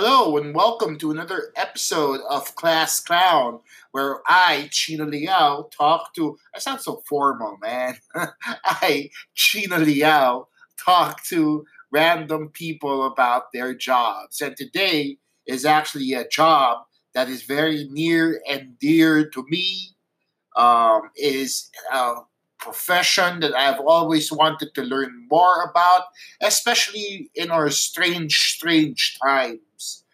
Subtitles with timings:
[0.00, 3.58] Hello and welcome to another episode of Class Clown,
[3.90, 6.38] where I, Chino Liao, talk to.
[6.54, 7.96] I sound so formal, man.
[8.64, 10.46] I, Chino Liao,
[10.78, 14.40] talk to random people about their jobs.
[14.40, 19.96] And today is actually a job that is very near and dear to me.
[20.56, 22.14] Um, is a
[22.58, 26.04] profession that I've always wanted to learn more about,
[26.40, 30.04] especially in our strange, strange times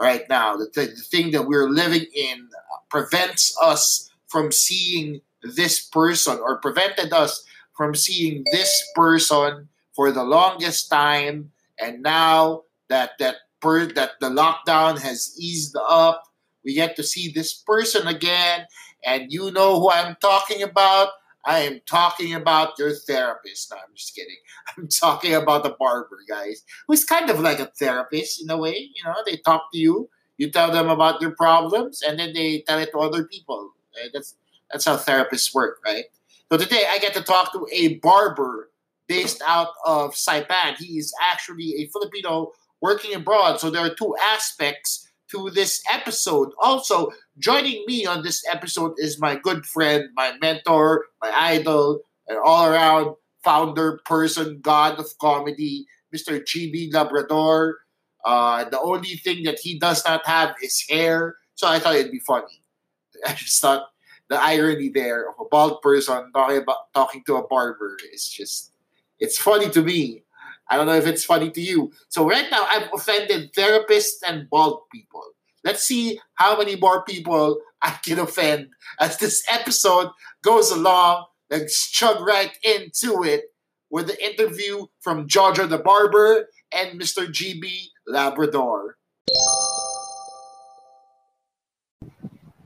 [0.00, 0.56] right now.
[0.56, 2.48] The, th- the thing that we're living in
[2.88, 7.44] prevents us from seeing this person or prevented us
[7.76, 11.52] from seeing this person for the longest time.
[11.80, 16.24] And now that that per that the lockdown has eased up
[16.64, 18.66] we get to see this person again.
[19.04, 21.08] And you know who I'm talking about
[21.44, 23.70] I am talking about your therapist.
[23.70, 24.36] No, I'm just kidding.
[24.76, 28.90] I'm talking about the barber, guys, who's kind of like a therapist in a way.
[28.94, 32.62] You know, they talk to you, you tell them about your problems, and then they
[32.66, 33.72] tell it to other people.
[33.96, 34.10] Right?
[34.12, 34.36] That's
[34.70, 36.04] that's how therapists work, right?
[36.50, 38.70] So today I get to talk to a barber
[39.06, 40.76] based out of Saipan.
[40.78, 43.60] He is actually a Filipino working abroad.
[43.60, 46.50] So there are two aspects to this episode.
[46.60, 52.38] Also, joining me on this episode is my good friend, my mentor, my idol, and
[52.44, 56.40] all around founder, person, god of comedy, Mr.
[56.40, 57.78] GB Labrador.
[58.24, 62.12] Uh, the only thing that he does not have is hair, so I thought it'd
[62.12, 62.62] be funny.
[63.26, 63.88] I just thought
[64.28, 68.72] the irony there of a bald person talking about talking to a barber is just
[69.18, 70.24] it's funny to me.
[70.72, 71.92] I don't know if it's funny to you.
[72.08, 75.22] So right now, I've offended therapists and bald people.
[75.64, 80.08] Let's see how many more people I can offend as this episode
[80.42, 81.26] goes along.
[81.50, 83.52] Let's chug right into it
[83.90, 87.28] with the interview from Jojo the Barber and Mr.
[87.28, 87.68] GB
[88.06, 88.96] Labrador.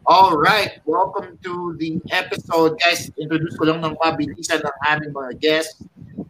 [0.07, 2.79] All right, welcome to the episode.
[2.79, 5.83] Guys, introduce ko lang ng mabilisan ng aming mga guests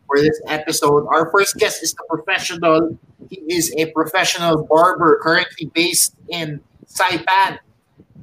[0.06, 1.06] for this episode.
[1.08, 2.98] Our first guest is a professional.
[3.30, 7.58] He is a professional barber currently based in Saipan,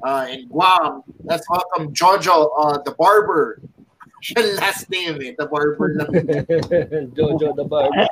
[0.04, 1.04] uh, in Guam.
[1.24, 3.62] Let's welcome Jojo, uh, the barber.
[4.36, 5.96] Yung last name eh, the barber.
[7.16, 8.08] Jojo the barber.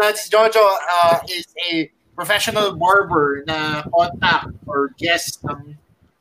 [0.00, 5.76] That's Jojo uh, is a professional barber na contact or guest ng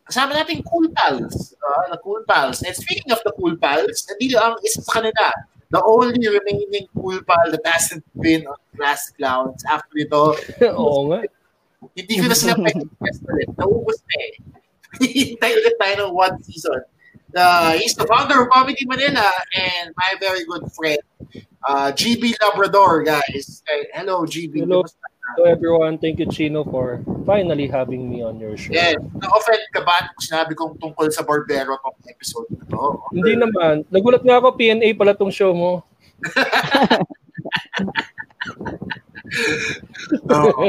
[0.10, 1.56] kasama natin Cool Pals.
[1.58, 2.62] Uh, the Cool Pals.
[2.62, 5.32] And speaking of the Cool Pals, hindi lang isa sa kanila.
[5.74, 10.38] The only remaining Cool Pal that hasn't been on Class Clowns after ito.
[10.78, 11.26] Oo nga.
[11.98, 13.50] Hindi ko na sila pwede ulit.
[13.58, 14.34] Naubos na eh.
[15.02, 16.78] Hintay ulit tayo ng one season.
[17.34, 19.26] Uh, he's the founder of Comedy Manila
[19.58, 21.02] and my very good friend,
[21.66, 23.66] uh, GB Labrador, guys.
[23.66, 24.62] Hey, hello, GB.
[24.62, 24.86] Hello.
[24.86, 25.13] Kumusta?
[25.24, 28.76] So everyone, thank you Chino for finally having me on your show.
[28.76, 29.00] Yes.
[29.16, 33.00] Na-offend ka ba kung sinabi kong tungkol sa Barbero tong episode na to?
[33.16, 33.88] Hindi naman.
[33.88, 35.82] Nagulat nga ako, PNA pala tong show mo.
[40.28, 40.64] Oo.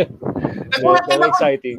[0.71, 1.28] Nagulat din ako.
[1.34, 1.78] exciting.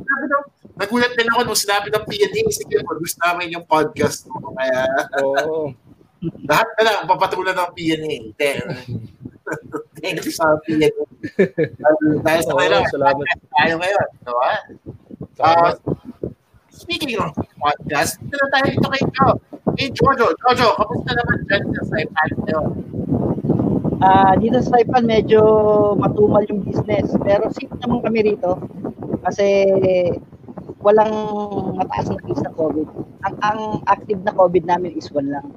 [0.75, 4.52] Nagulat din ako nung sinabi ng PNA, sige, produce namin yung podcast mo.
[4.52, 4.84] Kaya
[5.24, 5.72] Oo.
[6.50, 8.18] lahat na lang papatulan ng PNA.
[8.36, 8.62] Then,
[10.06, 10.94] Thank you sa PNA.
[12.22, 13.26] Dahil sa kanila, salamat.
[13.58, 14.08] tayo ngayon.
[14.30, 14.62] Ah?
[15.34, 15.70] Tama.
[16.70, 19.36] Speaking of podcast, dito na tayo dito kay Joe.
[19.74, 20.30] Hey, Jojo.
[20.38, 22.68] Jojo, kamusta naman dyan sa Saipan ngayon?
[24.06, 25.42] Ah, dito sa Saipan medyo
[25.98, 27.10] matumal yung business.
[27.26, 28.62] Pero safe naman kami rito
[29.26, 29.66] kasi
[30.86, 31.10] walang
[31.82, 32.88] mataas na case ng COVID.
[33.26, 35.50] Ang, ang active na COVID namin is one lang.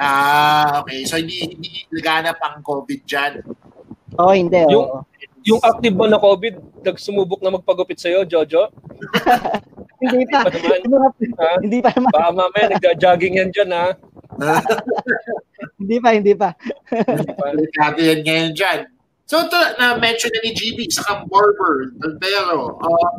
[0.00, 1.04] Ah, okay.
[1.04, 3.44] So, hindi, hindi laganap ang COVID dyan.
[4.16, 4.64] Oh, hindi.
[4.72, 5.00] Yung- oo.
[5.40, 8.68] Yung active ba na COVID, nagsumubok na magpagupit sa'yo, Jojo?
[10.04, 10.44] hindi pa.
[10.44, 11.08] Hindi pa,
[11.40, 11.50] Ha?
[11.64, 12.12] hindi pa naman.
[12.12, 13.86] Baka mamaya nagja-jogging yan dyan, ha?
[15.80, 16.52] Hindi pa, hindi pa.
[17.56, 18.78] Delikado yan ngayon dyan.
[19.24, 22.76] So, ito, na-mention na ni GB, sa kang barber, Albero.
[22.84, 23.10] Uh,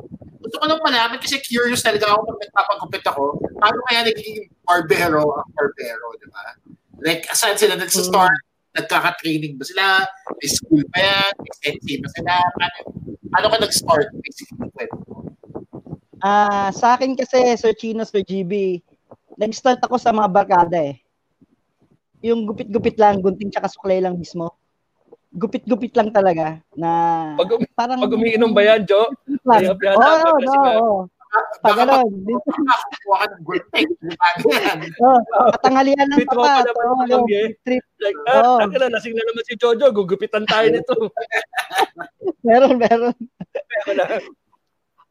[0.42, 3.24] gusto ko lang malaman kasi curious talaga ako pag nagpapagupit ako.
[3.58, 6.44] Paano kaya nagiging barbero ang barbero, di ba?
[7.04, 8.40] Like, saan sila nagsistart?
[8.72, 10.08] Nagkaka-training ba sila?
[10.40, 11.32] May school ba yan?
[11.44, 12.34] May sensei ba sila?
[12.56, 12.80] Paano,
[13.28, 14.88] paano ka nag-start, basically?
[16.24, 18.80] Ah, sa akin kasi Sir Chino, Sir GB,
[19.36, 20.96] nag-start ako sa mga barkada eh.
[22.24, 24.56] Yung gupit-gupit lang, gunting tsaka suklay lang mismo.
[25.36, 26.90] Gupit-gupit lang talaga na
[27.36, 29.10] Pag, um- parang pag umiinom ba yan, Jo?
[30.00, 31.60] Oo, oh, no, ba- oo.
[31.62, 31.96] Pag Baka ano,
[32.68, 33.90] makakuha ka ng good thing.
[35.02, 37.26] Oh, katanghalian lang May pa naman yung
[37.64, 37.86] trip.
[38.02, 38.68] Like, ah, oh.
[38.68, 40.94] lasing na naman si Jojo, gugupitan tayo nito.
[42.48, 43.16] Meron, meron.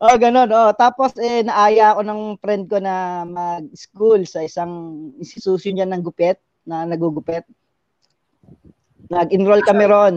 [0.00, 0.48] Oh, ganun.
[0.50, 4.72] Oh, tapos eh naaya ako ng friend ko na mag-school sa isang
[5.20, 7.44] institution niya ng gupit na nagugupit.
[9.12, 10.14] Nag-enroll kami ron.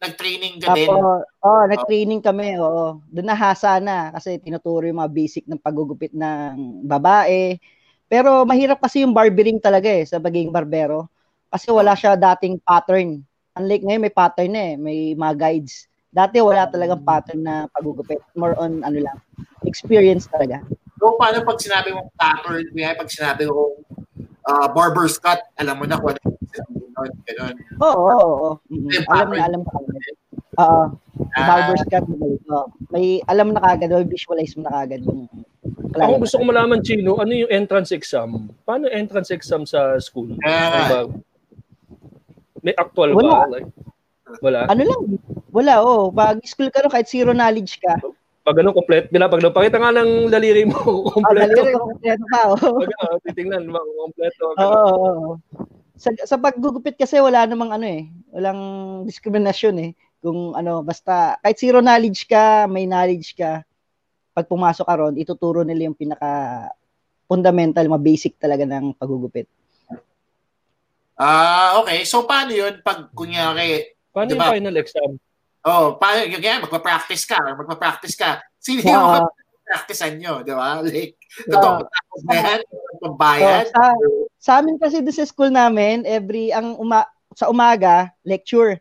[0.00, 0.88] Nag-training ka din.
[0.88, 3.04] Tapos, oh, nag-training kami, oo.
[3.12, 7.60] Doon nahasa na kasi tinuturo yung mga basic ng pagugupit ng babae.
[8.08, 11.12] Pero mahirap kasi yung barbering talaga eh sa pagiging barbero.
[11.52, 13.20] Kasi wala siya dating pattern.
[13.60, 15.84] Unlike ngayon may pattern na eh, may mga guides.
[16.10, 18.24] Dati wala talagang pattern na pagugupit.
[18.34, 19.20] More on ano lang,
[19.68, 20.64] experience talaga.
[20.96, 23.78] So, paano pag sinabi mong pattern, kaya pag sinabi ko
[24.50, 27.54] uh, barber's cut, alam mo na kung ano yung ganun.
[27.78, 28.50] Oo, oo, oo.
[29.14, 30.16] Alam na, alam na kagad.
[30.58, 30.82] Oo.
[31.20, 32.04] Uh, barber's cut,
[32.50, 32.66] oh.
[32.90, 35.30] may alam na kagad, may visualize mo na kagad yung.
[35.90, 38.50] Ako gusto ko malaman, Chino, ano yung entrance exam?
[38.66, 40.38] Paano entrance exam sa school?
[40.46, 41.06] Ah.
[42.62, 43.46] May actual wala.
[43.46, 43.50] ba?
[43.50, 43.68] Like,
[44.38, 44.60] wala?
[44.70, 45.00] Ano lang,
[45.50, 46.14] wala, oh.
[46.14, 47.98] Pag school ka no, kahit zero knowledge ka.
[48.50, 49.06] Pag ganun, kompleto.
[49.14, 50.74] Bila, pag napakita nga ng daliri mo,
[51.14, 51.54] kompleto.
[51.54, 52.82] Ah, daliri mo, kompleto pa, oh.
[52.82, 54.42] pag ano, titingnan, kompleto.
[54.42, 55.34] Oo, oh, oh, oh.
[55.94, 58.60] Sa, sa paggugupit kasi wala namang ano eh, walang
[59.06, 59.90] diskriminasyon eh.
[60.18, 63.62] Kung ano, basta kahit zero knowledge ka, may knowledge ka,
[64.34, 66.66] pag pumasok ka ron, ituturo nila yung pinaka
[67.30, 69.46] fundamental, mga basic talaga ng paggugupit.
[71.14, 72.02] Ah, uh, okay.
[72.08, 74.50] So paano 'yun pag kunyari Paano diba?
[74.50, 75.10] yung final exam?
[75.60, 78.40] Oh, paano yung kaya magpa-practice ka, magpa-practice ka.
[78.56, 79.28] Sino yung uh,
[79.68, 80.80] practicean nyo, di ba?
[80.80, 83.68] Like, totoo uh, ba yan?
[83.68, 83.84] Oh, sa,
[84.40, 87.04] sa amin kasi doon sa school namin, every, ang uma,
[87.36, 88.80] sa umaga, lecture.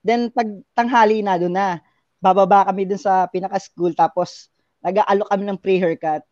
[0.00, 1.78] Then, pag tanghali na doon na,
[2.18, 4.48] bababa kami doon sa pinaka-school, tapos
[4.80, 6.24] nag-aalok kami ng pre-haircut.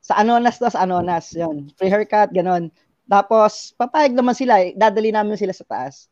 [0.00, 1.68] Sa Anonas to, sa Anonas, yun.
[1.74, 2.70] Pre-haircut, ganon.
[3.04, 6.06] Tapos, papayag naman sila, dadali namin sila sa taas.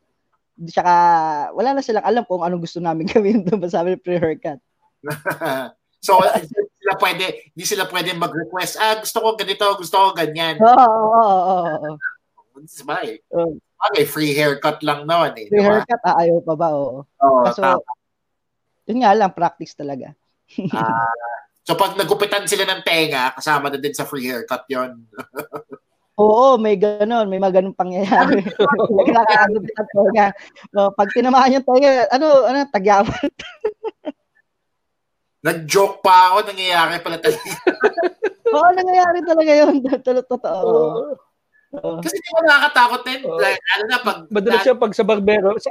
[0.57, 0.93] Tsaka,
[1.53, 4.57] wala na silang alam kung anong gusto namin gawin doon sa amin pre-haircut.
[6.05, 6.17] so,
[6.81, 10.57] sila pwede, hindi sila pwede mag-request, ah, gusto ko ganito, gusto ko ganyan.
[10.57, 10.73] Oo,
[11.13, 11.89] oo, oo,
[13.05, 13.21] eh?
[13.77, 15.45] Okay, free haircut lang naman eh.
[15.53, 15.77] Free diba?
[15.77, 16.67] haircut, ah, ayaw pa ba?
[16.73, 17.05] Oo.
[17.05, 17.93] Oo, Kaso, tama.
[18.89, 20.17] yun nga lang, practice talaga
[20.73, 21.11] ah,
[21.67, 25.03] so pag nagupitan sila ng tenga, kasama na din sa free haircut yon.
[26.17, 28.41] Oo, may ganon, may mga ganun pangyayari.
[29.13, 30.27] Nakakagupitan tenga.
[30.73, 33.29] No, pag tinamaan yung tenga, ano, ano, tagyawan.
[35.47, 37.45] Nag-joke pa ako, nangyayari pala talaga.
[38.57, 39.75] Oo, nangyayari talaga yun.
[40.01, 40.69] Totoo.
[41.77, 42.01] Oh.
[42.01, 43.21] Kasi di ba nakakatakot din?
[43.21, 43.37] Oh.
[43.37, 44.17] Like, ano na, pag...
[44.33, 45.53] Madalas siya pag sa barbero.
[45.61, 45.69] Sa,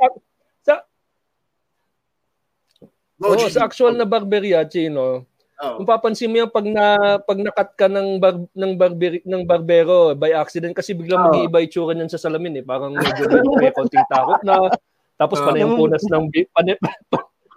[3.17, 5.25] Go, oh, sa actual na barberia, Chino,
[5.63, 5.81] oh.
[5.81, 10.13] kung papansin mo yan pag na pag nakat ka ng bar, ng barber ng barbero
[10.13, 11.25] by accident kasi biglang oh.
[11.31, 13.27] mag-iiba itsura niyan sa salamin eh, parang medyo
[13.57, 14.69] may konting takot na.
[15.17, 15.45] Tapos oh.
[15.49, 16.75] panay yung punas ng panay,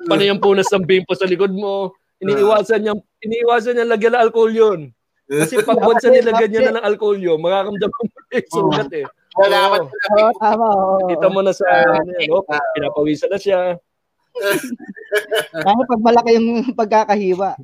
[0.07, 1.95] panay yung punas ng bimpo sa likod mo.
[2.19, 2.93] Iniiwasan niya
[3.23, 4.79] iniiwasan niya lagyan ng alcohol 'yun.
[5.29, 9.05] Kasi pag once na nilagyan niya na ng alcohol 'yun, makakamdaman mo yung sugat eh.
[9.39, 9.85] Wala oh.
[9.87, 10.67] oh, tama.
[10.73, 11.07] Oh.
[11.07, 12.43] Kita mo na sa ano, no?
[12.75, 13.77] pinapawisan na siya.
[15.65, 17.57] Kaya pag malaki yung pagkakahiwa.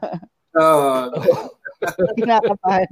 [0.60, 0.92] Oo.
[2.18, 2.88] Kinakabahan.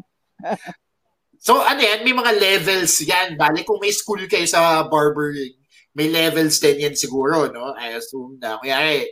[1.36, 3.36] so ano yan, may mga levels yan.
[3.36, 5.54] Bali kung may school kayo sa barbering,
[5.92, 7.74] may levels din yan siguro, no?
[7.74, 8.56] I assume na.
[8.62, 9.04] Kaya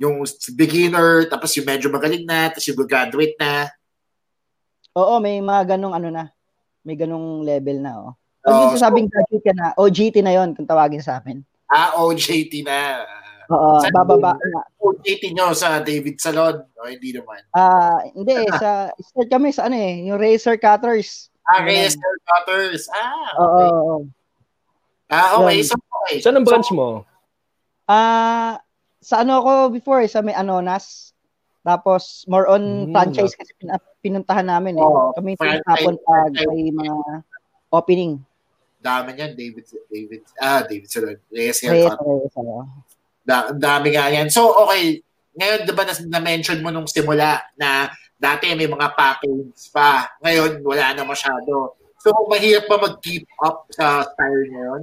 [0.00, 0.24] yung
[0.56, 3.68] beginner, tapos yung medyo magaling na, tapos yung graduate na.
[4.96, 6.24] Oo, may mga ganong ano na.
[6.80, 8.12] May ganong level na, oh.
[8.40, 11.44] Pag oh, yung sabing so, graduate ka na, OJT na yon kung tawagin sa amin.
[11.68, 13.04] Ah, OJT na.
[13.50, 14.62] Oo, sa bababa na.
[15.02, 17.42] Dating nyo sa David Salon o hindi naman?
[17.50, 21.34] Ah, uh, hindi sa start kami sa ano eh, yung Racer Cutters.
[21.50, 22.86] Ah, Racer Cutters.
[22.94, 23.68] Ah, okay.
[23.74, 23.94] Oo.
[25.10, 25.66] Ah, okay.
[25.66, 26.22] So, okay.
[26.22, 26.88] Saan ang branch so, mo?
[27.90, 28.52] Ah, uh,
[29.02, 31.10] sa ano ako before, sa may Anonas.
[31.66, 33.52] Tapos, more on hmm, franchise kasi
[34.00, 34.84] pinuntahan namin eh.
[34.84, 37.26] Oh, Kami tinatapon pag may mga
[37.74, 38.22] opening.
[38.80, 41.18] Dami niyan, David, David, ah, David Salon.
[41.28, 42.32] Racer Cutters.
[43.24, 44.28] Da, dami nga yan.
[44.32, 45.04] So, okay.
[45.36, 47.88] Ngayon, di ba na-mention mo nung simula na
[48.20, 50.10] dati may mga patterns pa.
[50.20, 51.78] Ngayon, wala na masyado.
[52.00, 54.82] So, mahirap pa mag-keep up sa style ngayon?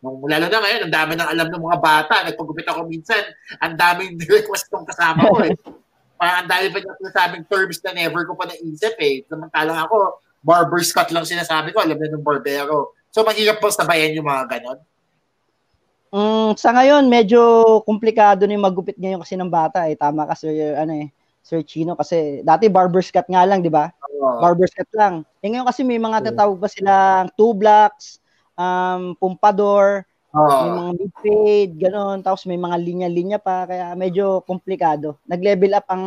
[0.00, 2.14] Nung, lalo na ngayon, ang dami nang alam ng mga bata.
[2.24, 3.20] Nagpagupit ako minsan,
[3.60, 5.52] ang daming request ng kasama ko eh.
[6.20, 9.24] Parang ang dami pa niya sinasabing terms na never ko pa naisip eh.
[9.28, 12.96] Samantalang ako, barber's cut lang sinasabi ko, alam na ng barbero.
[13.12, 14.80] So, mahirap pa sabayan yung mga ganon.
[16.10, 17.40] Mm, sa ngayon, medyo
[17.86, 19.94] komplikado na yung magupit ngayon kasi ng bata eh.
[19.94, 21.08] Tama ka, Sir, ano eh,
[21.42, 21.94] Sir Chino.
[21.94, 23.94] Kasi dati barber's cut nga lang, di ba?
[24.18, 25.22] Uh, barber's cut lang.
[25.40, 28.18] Eh ngayon kasi may mga tatawag pa silang two blocks,
[28.58, 30.46] um, pumpador, Oh.
[30.46, 32.18] May mga mid-fade, gano'n.
[32.22, 33.66] Tapos may mga linya-linya pa.
[33.66, 35.18] Kaya medyo komplikado.
[35.26, 36.04] Nag-level up ang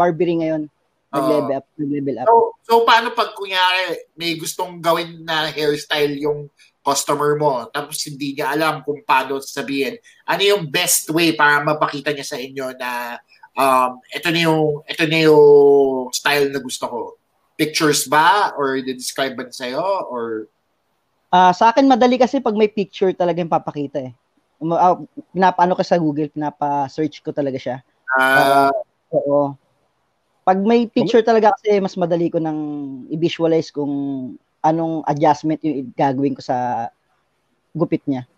[0.00, 0.64] Barbary ngayon.
[1.12, 1.66] Nag-level up.
[1.76, 2.26] Nag-level up.
[2.28, 6.48] So, so paano pag kunyari may gustong gawin na hairstyle yung
[6.80, 12.10] customer mo tapos hindi niya alam kung paano sabihin ano yung best way para mapakita
[12.12, 13.20] niya sa inyo na
[13.56, 17.00] um, ito na yung ito na yung style na gusto ko
[17.60, 20.48] pictures ba or describe ba sa'yo or
[21.30, 24.12] Uh, sa akin madali kasi pag may picture talaga yung papakita eh.
[24.58, 27.76] Uh, pinapaano ko sa Google, pinapa-search ko talaga siya.
[28.18, 28.66] Ah.
[28.66, 29.40] Uh, oo.
[30.42, 32.58] Pag may picture talaga kasi mas madali ko nang
[33.14, 33.92] i-visualize kung
[34.60, 36.88] anong adjustment yung gagawin ko sa
[37.72, 38.28] gupit niya.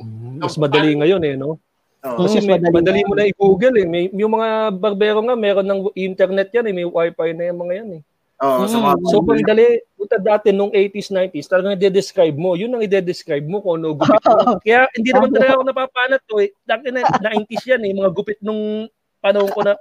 [0.00, 1.60] Mm, mas madali ngayon eh, no?
[2.04, 2.28] Oh.
[2.28, 3.86] Kasi may, madali, madali mo na i-google eh.
[3.88, 6.74] May, yung mga barbero nga, meron ng internet yan eh.
[6.76, 8.02] May wifi na yung mga yan eh.
[8.44, 12.58] Oh, mm, mga so dali, puta dati nung 80s, 90s, talagang i-describe mo.
[12.58, 14.58] Yun ang i-describe mo kung ano gupit mo.
[14.60, 16.50] Kaya hindi naman talaga ako napapanat to eh.
[16.66, 18.90] Dati na 90s yan eh, mga gupit nung
[19.22, 19.78] panahon ko na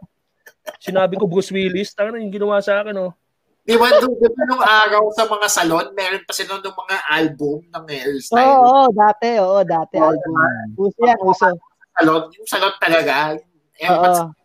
[0.80, 3.12] sinabi ko Bruce Willis, tanga yung ginawa sa akin oh.
[3.64, 7.86] Di ba, doon nung araw sa mga salon, meron pa sila ng mga album ng
[7.88, 8.44] hairstyle.
[8.44, 10.34] Oo, oh, oh, dati, oo, oh, dati oh, album.
[10.76, 11.48] Uso yan, uso.
[11.96, 13.40] Salon, yung salon talaga.
[13.80, 14.36] Eh, oh.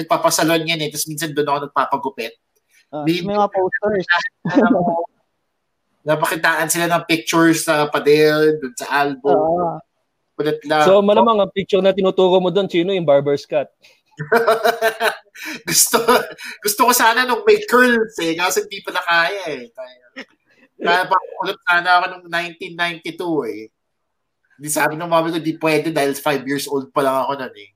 [0.00, 2.32] Nagpapasalon yan eh, tapos minsan doon ako nagpapagupit.
[2.88, 4.06] Uh, may, may mga posters.
[6.08, 9.36] napakitaan sila ng pictures sa pader, dun sa album.
[9.36, 9.76] Uh,
[10.64, 10.88] lang.
[10.88, 13.68] So malamang ang picture na tinuturo mo doon, sino yung barber's cut?
[15.68, 15.98] gusto
[16.64, 19.64] gusto ko sana nung may curls eh, kasi hindi pa na kaya eh.
[20.78, 23.64] Kaya pa ulit sana ako nung 1992 eh.
[24.58, 27.54] Hindi sabi ng mami ko, di pwede dahil 5 years old pa lang ako nun
[27.54, 27.70] eh.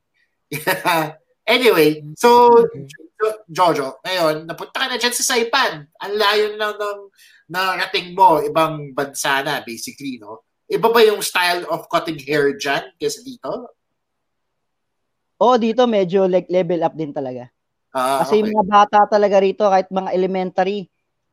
[1.55, 2.51] anyway, so
[3.47, 5.87] Jojo, ngayon, napunta ka na dyan sa Saipan.
[6.03, 7.01] Ang layo na ng
[7.47, 10.43] narating mo, ibang bansa na, basically, no?
[10.67, 13.71] Iba ba yung style of cutting hair dyan kaysa dito?
[15.43, 17.51] Oo, dito medyo like level up din talaga.
[17.91, 18.47] Ah, Kasi okay.
[18.47, 20.87] yung mga bata talaga rito, kahit mga elementary,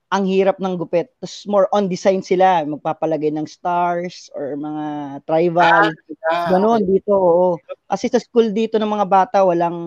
[0.10, 1.14] ang hirap ng gupit.
[1.22, 2.66] Tapos more on design sila.
[2.66, 4.86] Magpapalagay ng stars or mga
[5.30, 5.94] tribal.
[6.26, 6.98] Ah, Ganon okay.
[6.98, 7.50] dito, oo.
[7.86, 9.78] Kasi sa school dito ng mga bata, walang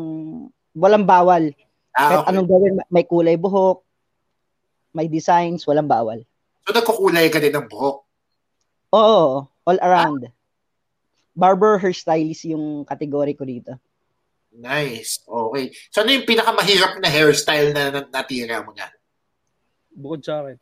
[0.79, 1.51] walang bawal.
[1.99, 2.31] Ah, Kahit okay.
[2.31, 3.83] anong gawin, may kulay buhok,
[4.95, 6.23] may designs, walang bawal.
[6.63, 8.07] So nagkukulay ka din ng buhok?
[8.95, 10.31] Oo, all around.
[10.31, 10.33] Ah.
[11.35, 13.75] Barber hairstylist yung kategory ko dito.
[14.53, 15.25] Nice.
[15.25, 15.73] Okay.
[15.89, 18.93] So ano yung pinakamahirap na hairstyle na natira mo na?
[19.93, 20.57] Bukod sa akin.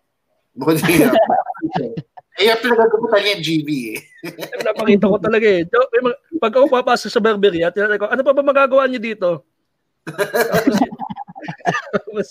[0.54, 1.10] Bukod sa akin.
[2.40, 4.00] Eh, yung pinagagupitan yung GB eh.
[4.64, 5.66] Napakita ko talaga eh.
[6.40, 9.44] Pag ako papasok sa barberia, tinatanong ko, ano pa ba magagawa niyo dito?
[11.92, 12.26] Tapos,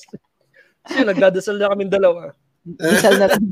[0.82, 2.34] kasi nagdadasal na kami dalawa.
[2.66, 3.46] Dasal na lang.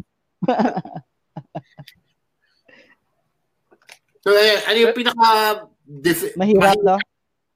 [4.26, 5.28] so, eh, ano yung pinaka
[5.86, 6.98] dif- mahirap, no?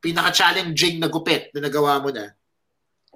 [0.01, 2.34] Pinaka-challenging na gupit na nagawa mo na?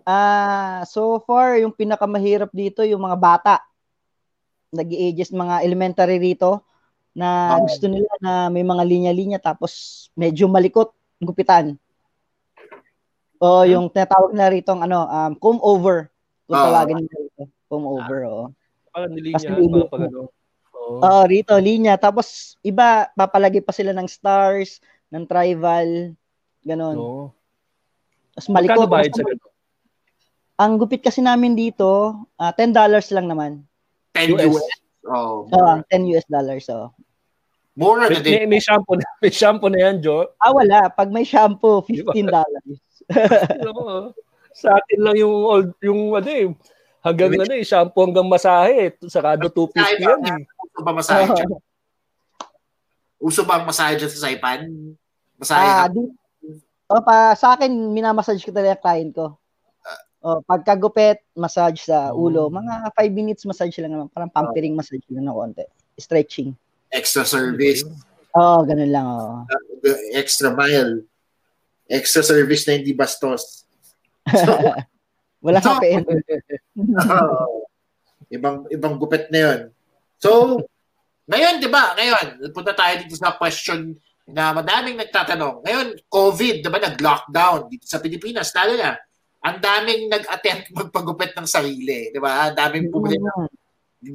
[0.05, 3.55] Ah, uh, so far yung pinakamahirap dito yung mga bata.
[4.69, 6.61] Nag-ages mga elementary rito
[7.17, 7.65] na oh.
[7.65, 11.73] gusto nila na may mga linya-linya tapos medyo malikot gupitan.
[13.41, 16.13] O, oh, yung tinatawag na rito ano, um, comb over.
[16.45, 17.43] Kung uh, tawagin nila rito.
[17.65, 18.29] Comb over, ah.
[18.29, 18.45] oo.
[18.93, 20.19] Parang nilinya, parang pag ano.
[20.75, 21.03] Oo, oh.
[21.03, 21.97] oh, rito, linya.
[21.97, 26.13] Tapos, iba, papalagay pa sila ng stars, ng tribal,
[26.65, 26.95] ganon.
[26.97, 27.07] Oo.
[27.07, 27.25] Oh.
[28.35, 28.89] Tapos malikot.
[28.89, 29.53] bayad sa ganun?
[30.55, 32.71] Ang gupit kasi namin dito, uh, $10
[33.11, 33.51] lang naman.
[34.15, 34.55] 10 US?
[34.55, 34.67] US?
[35.05, 36.95] Oh, uh, 10 US dollars, so.
[37.75, 40.31] More na may, may, shampoo na, may shampoo na yan, Jo.
[40.39, 40.87] Ah, wala.
[40.87, 42.07] Pag may shampoo, $15.
[44.55, 46.47] sa atin lang yung old, yung ano eh,
[47.03, 48.89] hanggang ano eh, shampoo hanggang masahe, eh.
[49.11, 50.41] sakado 250 yan eh.
[50.47, 51.49] Uso ba masahe dyan?
[53.19, 54.71] Uso ba ang masahe dyan sa Saipan?
[55.35, 55.99] Masahe ah, di,
[56.95, 59.35] oh, pa, sa akin, minamassage ko talaga client ko.
[60.25, 62.49] Oh, pagkagupit, massage sa ulo.
[62.49, 62.65] Hmm.
[62.65, 64.09] Mga 5 minutes massage lang naman.
[64.09, 65.65] Parang pampering massage lang ng konti.
[66.01, 66.57] Stretching.
[66.89, 67.85] Extra service.
[68.33, 69.05] Oo, oh, ganun lang.
[69.05, 69.45] Oh.
[70.17, 71.05] extra mile
[71.89, 73.65] extra service na hindi bastos.
[74.29, 74.51] So,
[75.45, 76.09] Wala so, end.
[76.09, 77.61] uh,
[78.35, 79.59] ibang ibang gupit na 'yon.
[80.17, 80.57] So,
[81.29, 81.93] ngayon, 'di ba?
[81.93, 83.93] Ngayon, punta tayo dito sa question
[84.25, 85.61] na madaming nagtatanong.
[85.61, 88.97] Ngayon, COVID, 'di ba, nag-lockdown dito sa Pilipinas, lalo na.
[89.45, 92.49] Ang daming nag-attempt magpagupit ng sarili, 'di ba?
[92.49, 93.45] Ang daming pumili ng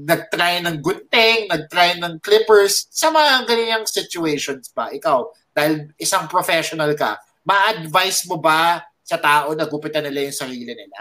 [0.06, 6.94] nag-try ng gunting, nag-try ng clippers, sa mga ganyang situations pa, ikaw, dahil isang professional
[6.94, 11.00] ka, ma-advise mo ba sa tao na gupitan nila yung sarili nila?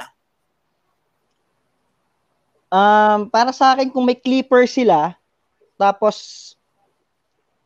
[2.70, 5.18] Um, para sa akin, kung may clipper sila,
[5.78, 6.54] tapos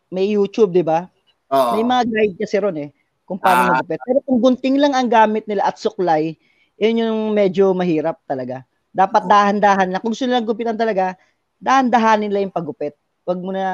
[0.08, 1.13] may YouTube, 'di ba?
[1.54, 1.72] Oo.
[1.78, 2.90] May mga guide kasi ron eh
[3.24, 3.80] kung paano Ah.
[3.80, 4.00] magupit.
[4.04, 6.36] Pero kung gunting lang ang gamit nila at suklay,
[6.76, 8.66] yun yung medyo mahirap talaga.
[8.92, 10.02] Dapat dahan-dahan lang.
[10.04, 11.16] Kung gusto nilang gupitan talaga,
[11.58, 12.94] dahan-dahanin nila yung paggupit.
[13.24, 13.66] Huwag mo na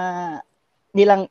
[0.93, 1.25] nilang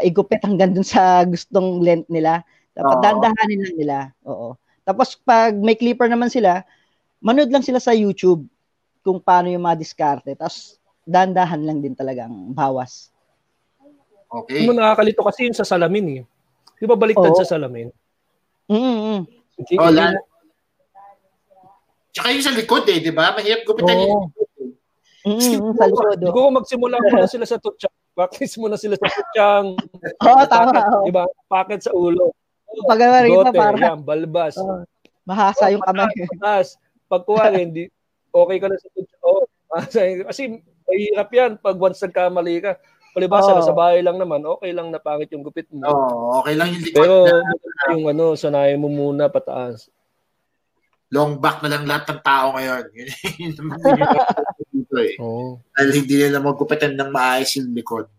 [0.00, 2.42] igupit hanggang dun sa gustong length nila.
[2.74, 3.02] Dapat Oo.
[3.04, 3.98] dahan-dahanin lang nila.
[4.26, 4.48] Oo.
[4.82, 6.66] Tapos pag may clipper naman sila,
[7.22, 8.44] manood lang sila sa YouTube
[9.06, 10.34] kung paano yung mga diskarte.
[10.34, 13.13] Tapos dahan-dahan lang din talaga ang bawas.
[14.34, 14.66] Okay.
[14.66, 16.22] Hindi mo nakakalito kasi yun sa salamin eh.
[16.74, 17.38] Di ba baliktad Oo.
[17.38, 17.86] sa salamin?
[18.66, 19.18] Mm-hmm.
[19.54, 20.18] Hindi, Oh, hindi
[22.14, 23.34] Tsaka yung sa likod eh, di ba?
[23.34, 24.30] Mahirap gupitan yung.
[25.26, 25.74] Mm-hmm.
[25.74, 26.18] Sa likod.
[26.22, 26.26] oh.
[26.30, 27.90] Siguro magsimula muna sila sa tutsang.
[28.14, 29.66] Practice muna sila sa tutsang.
[30.26, 30.70] Oo, tama.
[30.70, 31.04] Packet, oo.
[31.06, 31.24] Di ba?
[31.50, 32.30] Packet sa ulo.
[32.86, 34.54] Pag rito, Gote, para yan, balbas.
[34.58, 34.82] Oo.
[35.26, 36.10] mahasa yung kamay.
[36.38, 36.78] Pataas.
[37.10, 37.84] Pag kuwari, hindi,
[38.30, 39.22] okay ka na sa tutsang.
[39.22, 39.46] Oh,
[40.30, 40.42] kasi
[40.86, 42.78] mahirap yan pag once nagkamali ka.
[43.14, 43.62] Palibasa, Oo.
[43.62, 45.86] sa bahay lang naman, okay lang na pangit yung gupit mo.
[45.86, 49.86] Oo, okay lang yung likod Pero na yung ano, sanayin mo muna pataas.
[51.14, 52.84] long back na lang lahat ng tao ngayon.
[53.46, 53.78] Yun naman
[54.66, 55.14] dito eh.
[55.78, 58.10] Dahil hindi nila magupitan ng maayos yung likod.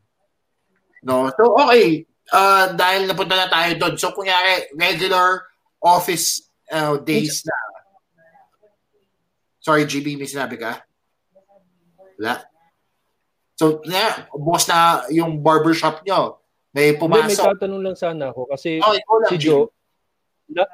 [1.03, 1.27] No?
[1.35, 2.07] So, okay.
[2.31, 3.99] Uh, dahil napunta na tayo doon.
[3.99, 5.43] So, kunyari, regular
[5.83, 7.55] office uh, days na.
[9.59, 10.87] Sorry, GB, may sinabi ka?
[12.15, 12.47] Wala?
[13.55, 16.43] So, na, bukas na yung barbershop nyo.
[16.75, 17.55] May Hindi, may pumasok.
[17.55, 19.37] tatanong lang sana ako kasi Oh, ikaw lang, si.
[19.39, 19.71] Joe,
[20.51, 20.67] na,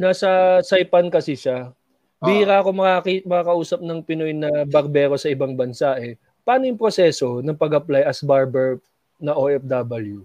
[0.00, 1.76] nasa Saipan kasi siya.
[2.16, 2.24] Ah.
[2.24, 6.16] Bihira ako makaki, makakausap ng Pinoy na barbero sa ibang bansa eh.
[6.40, 8.80] Paano yung proseso ng pag-apply as barber
[9.20, 10.24] na OFW?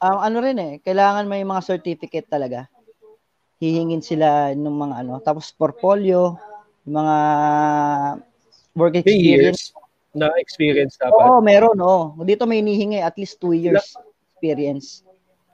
[0.00, 2.70] Um, ano rin eh, kailangan may mga certificate talaga.
[3.60, 6.32] Hihingin sila ng mga ano, tapos portfolio,
[6.82, 7.16] yung mga
[8.72, 9.20] work May experience.
[9.20, 9.60] years
[10.10, 11.20] na experience dapat.
[11.20, 12.16] Oo, meron, oo.
[12.24, 13.94] Dito may hinihingi at least two years
[14.34, 15.04] experience.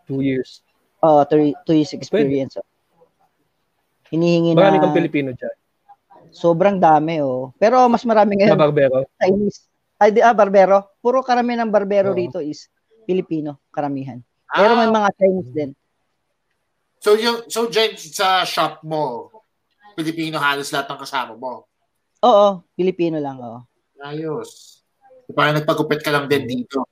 [0.07, 0.63] Two years.
[1.03, 2.55] Oo, two, two years experience.
[2.57, 2.65] oh.
[4.09, 5.55] Hinihingi na Marami kang Pilipino dyan.
[6.31, 7.51] sobrang dami, oh.
[7.59, 8.97] Pero mas marami Na ngayon barbero.
[9.19, 9.67] Chinese.
[9.97, 10.95] Ay, di, ah, barbero.
[11.01, 12.17] Puro karamihan ng barbero Oo.
[12.17, 12.71] rito is
[13.03, 14.23] Pilipino, karamihan.
[14.47, 15.71] Pero may Ah, mga Chinese din.
[17.07, 19.31] So, yung, so dyan sa shop mo,
[19.95, 21.63] Pilipino halos lahat ng kasama mo.
[22.27, 23.63] Oo, Pilipino lang, oo.
[24.03, 24.83] Ayos.
[25.31, 26.83] Parang nagpagupit ka lang din dito.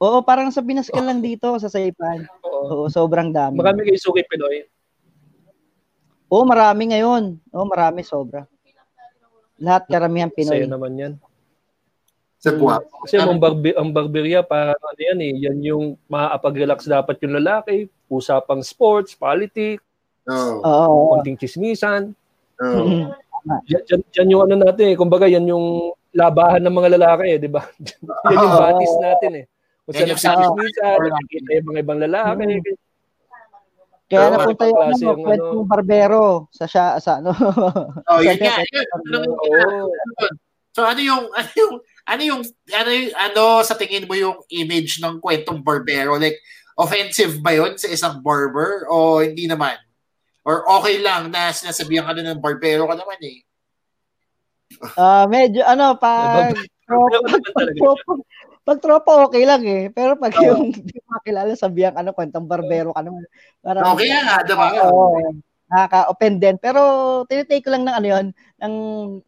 [0.00, 2.24] Oo, parang sa Pinas ka lang dito sa Saipan.
[2.40, 2.64] Oo.
[2.72, 3.60] Oo, sobrang dami.
[3.60, 4.64] Marami kayo suki Pinoy.
[6.32, 7.36] Oo, marami ngayon.
[7.52, 8.48] Oo, marami sobra.
[9.60, 10.66] Lahat karamihan Sa'yo Pinoy.
[10.66, 11.12] naman yan.
[12.44, 12.60] Sa Hmm.
[12.60, 12.92] guwapo.
[13.00, 17.88] Kasi ang, barbe, ang barberia, para ano yan eh, yan yung makakapag-relax dapat yung lalaki,
[18.06, 19.80] usapang sports, politics,
[20.28, 20.60] Oo.
[20.60, 20.96] Oo.
[21.16, 22.12] konting chismisan.
[22.60, 22.84] Oo.
[22.84, 23.02] Mhm.
[23.66, 27.38] Yan, yan, yan yung ano natin eh, kumbaga yan yung labahan ng mga lalaki eh,
[27.38, 27.64] di ba?
[28.28, 29.44] yan yung batis natin eh.
[29.84, 32.44] Kung saan sa- nakikita yung mga ibang lalaki.
[34.04, 37.32] Kaya Oo, napunta yung ano, yung kwentong barbero sa siya sa ano.
[38.04, 38.68] Oh, yun Kaya- nga.
[38.68, 38.86] Yun.
[38.92, 39.88] Ano, Oo.
[40.74, 41.74] So ano yung ano yung
[42.04, 46.20] ano yung ano yung, ano sa tingin mo yung image ng kwentong barbero?
[46.20, 46.36] Like
[46.76, 49.76] offensive ba yun sa isang barber o hindi naman?
[50.44, 53.40] Or okay lang na sinasabihan ka na ng barbero ka naman eh.
[55.00, 56.52] Ah, medyo ano pag
[56.84, 58.12] tropa, pag, tropa,
[58.64, 59.88] pag tropa okay lang eh.
[59.88, 60.44] Pero pag Oo.
[60.44, 63.24] yung di mo makilala sabihan ano kwentong barbero ka naman.
[63.64, 64.68] Parang Okay nga, diba?
[64.92, 65.32] Oo.
[65.64, 66.56] nakaka-offend din.
[66.60, 66.80] Pero
[67.24, 68.26] tinitake ko lang ng ano yun,
[68.60, 68.74] ng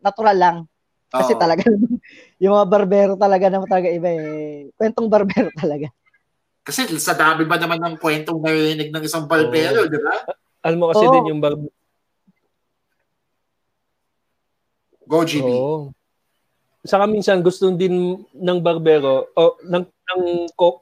[0.05, 0.57] natural lang.
[1.17, 1.41] Kasi Oo.
[1.41, 1.63] talaga,
[2.43, 4.69] yung mga barbero talaga naman talaga iba eh.
[4.77, 5.89] Kwentong barbero talaga.
[6.67, 9.91] Kasi sa dami ba naman ng kwentong narinig ng isang barbero, Oo.
[9.91, 10.15] di ba?
[10.67, 11.13] Alam mo kasi Oo.
[11.15, 11.59] din yung bar-
[15.07, 15.47] Go, GB.
[15.47, 15.95] Oo.
[16.87, 20.23] Saka minsan gusto din ng barbero o ng, ng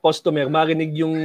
[0.04, 1.16] customer marinig yung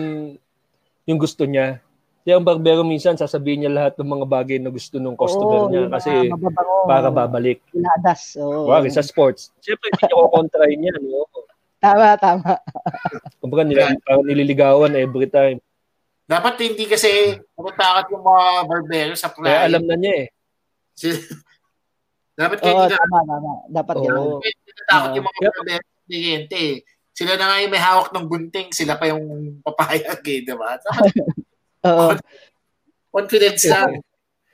[1.04, 1.84] yung gusto niya.
[2.30, 5.70] Kaya ang barbero minsan sasabihin niya lahat ng mga bagay na gusto ng customer Oo,
[5.74, 7.58] niya kasi mababango, para babalik.
[7.74, 8.38] Pinadas.
[8.38, 8.70] Oo.
[8.70, 9.50] Wag sa sports.
[9.66, 11.26] Siyempre hindi niyo kontrahin yan, no?
[11.82, 12.54] Tama, tama.
[13.42, 15.58] Kumbaga nila, parang nililigawan every time.
[16.30, 19.66] Dapat hindi kasi pumunta yung mga barbero sa Kaya playa.
[19.66, 20.28] alam na niya eh.
[22.46, 23.52] Dapat Oo, kaya hindi na tama, tama.
[23.74, 24.04] Dapat Oo.
[24.06, 24.28] ganun.
[24.46, 25.16] natatakot Oo.
[25.18, 26.76] yung mga barbero sa kliyente eh.
[27.18, 30.78] Sila na nga yung may hawak ng gunting, sila pa yung papayag eh, di ba?
[30.78, 31.10] Dapat
[31.88, 32.10] Oo.
[33.10, 34.04] confidence lang.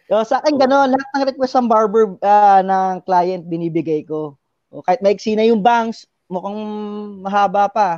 [0.06, 4.38] So, sa akin, gano'n, lahat ng request ng barber ah, ng client, binibigay ko.
[4.70, 6.62] O, kahit maiksi na yung bangs, mukhang
[7.26, 7.90] mahaba pa.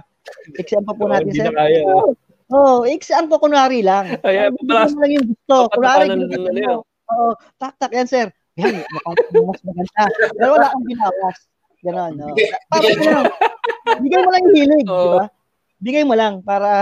[0.48, 1.52] Pa po natin, hindi sir.
[1.52, 1.82] na kaya.
[1.84, 2.12] Oo,
[2.56, 4.16] oh, iksian ko kunwari lang.
[4.24, 5.56] Ay, ay, Hindi balas- mo lang yung gusto.
[5.76, 6.64] Kunwari, Patatapanan ginagawa na mo.
[6.64, 6.80] yun.
[7.08, 8.28] Oo, tak, tak, yan, sir.
[8.56, 10.04] yan, mukhang mas maganda.
[10.32, 11.38] Pero wala akong binawas.
[11.84, 12.28] Ganon, no?
[12.72, 13.26] Para lang,
[14.02, 14.98] bigay mo lang yung hilig, oh.
[14.98, 15.26] di ba?
[15.78, 16.82] Bigay mo lang para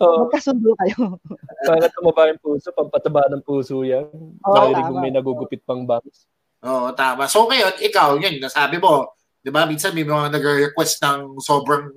[0.00, 0.16] oh.
[0.24, 1.20] magkasundo kayo.
[1.68, 4.08] para tumaba yung puso, pampataba ng puso yan.
[4.40, 6.24] Oh, Dahil kung may nagugupit pang bangs.
[6.64, 7.28] Oo, oh, tama.
[7.28, 11.88] So ngayon, ikaw, yun, nasabi mo, di ba, minsan may mga nag-request ng sobrang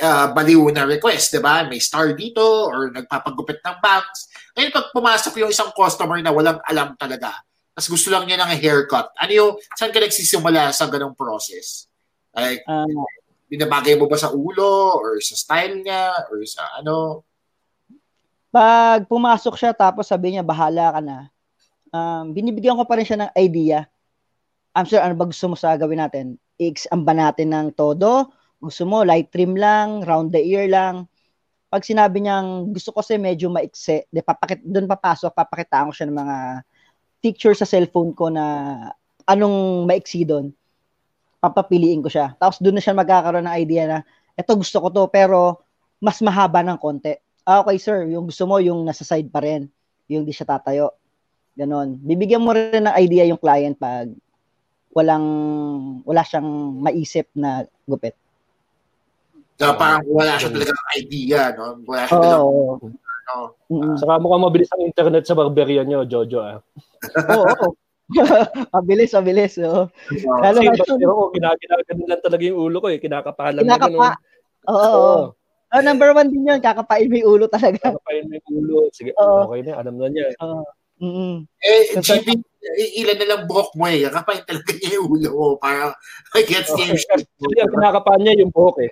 [0.00, 1.64] uh, baliw na request, di ba?
[1.64, 4.32] May star dito or nagpapagupit ng bangs.
[4.56, 7.32] Ngayon, pag pumasok yung isang customer na walang alam talaga,
[7.72, 11.88] tapos gusto lang niya ng haircut, ano yung, saan ka nagsisimula sa ganong process?
[12.32, 12.88] Like, uh,
[13.52, 17.20] binabagay mo ba sa ulo or sa style niya or sa ano?
[18.48, 21.28] Pag pumasok siya tapos sabi niya bahala ka na.
[21.92, 23.84] Um, binibigyan ko pa rin siya ng idea.
[24.72, 26.40] I'm sure ano ba gusto mo sa gawin natin?
[26.56, 28.32] I-exam ba natin ng todo?
[28.56, 31.04] Gusto mo light trim lang, round the ear lang?
[31.68, 36.08] Pag sinabi niyang gusto ko kasi medyo maikse, de papakit doon papasok, papakitaan ko siya
[36.08, 36.36] ng mga
[37.20, 38.44] picture sa cellphone ko na
[39.28, 40.56] anong maiksi doon
[41.42, 42.38] papapiliin ko siya.
[42.38, 43.98] Tapos doon na siya magkakaroon ng idea na,
[44.38, 45.58] eto gusto ko to, pero
[45.98, 47.18] mas mahaba ng konti.
[47.42, 49.66] Ah, okay sir, yung gusto mo, yung nasa side pa rin.
[50.06, 50.94] Yung di siya tatayo.
[51.58, 51.98] Ganon.
[51.98, 54.06] Bibigyan mo rin ng idea yung client pag
[54.94, 55.26] walang,
[56.06, 58.14] wala siyang maisip na gupit.
[59.58, 61.82] So, parang wala siya talaga ng idea, no?
[61.86, 62.38] Wala siya talaga.
[62.46, 62.78] Oh.
[62.82, 63.34] Ano,
[63.70, 63.96] mm-hmm.
[63.98, 66.58] Saka mukhang mabilis ang internet sa barberia nyo, Jojo, ah.
[67.30, 67.72] Oo, oh, oh.
[68.76, 69.54] mabilis, mabilis.
[69.62, 69.88] Oh.
[70.40, 72.98] Lalo Kasi ngayon, pero ko, kinakinagan lang talaga yung ulo ko eh.
[73.00, 74.08] Kinakapalan Kinakapa.
[74.68, 74.78] Oo.
[74.78, 75.24] Oh, oh.
[75.72, 76.60] Oh, number one din yun.
[76.60, 77.80] Kakapain mo yung ulo talaga.
[77.80, 78.76] Kakapain mo yung ulo.
[78.92, 79.48] Sige, oh.
[79.48, 79.80] okay na.
[79.80, 80.36] Alam na niya.
[80.44, 80.60] Oh.
[81.02, 81.34] Mm-hmm.
[81.64, 82.28] Eh, GB,
[83.02, 84.04] ilan na lang buhok mo eh.
[84.06, 85.96] Kakapain talaga niya yung ulo mo para
[86.36, 86.76] I get oh.
[86.76, 87.24] yung shit.
[87.24, 88.90] Kasi ang kinakapain niya yung buhok eh.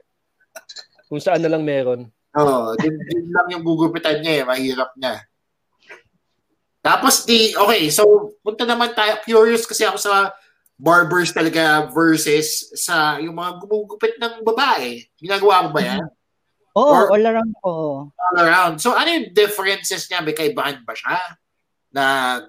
[1.06, 2.08] Kung saan na lang meron.
[2.34, 4.44] Oo, oh, din, din lang yung gugupitan niya eh.
[4.48, 5.20] Mahirap niya.
[6.80, 10.32] Tapos di, okay, so punta naman tayo, curious kasi ako sa
[10.80, 15.04] barbers talaga versus sa yung mga gumugupit ng babae.
[15.20, 16.00] Ginagawa mo ba yan?
[16.80, 17.72] Oo, oh, all around ko.
[18.08, 18.74] All around.
[18.80, 20.24] So ano yung differences niya?
[20.24, 21.18] May kaibahan ba siya?
[21.92, 22.04] Na,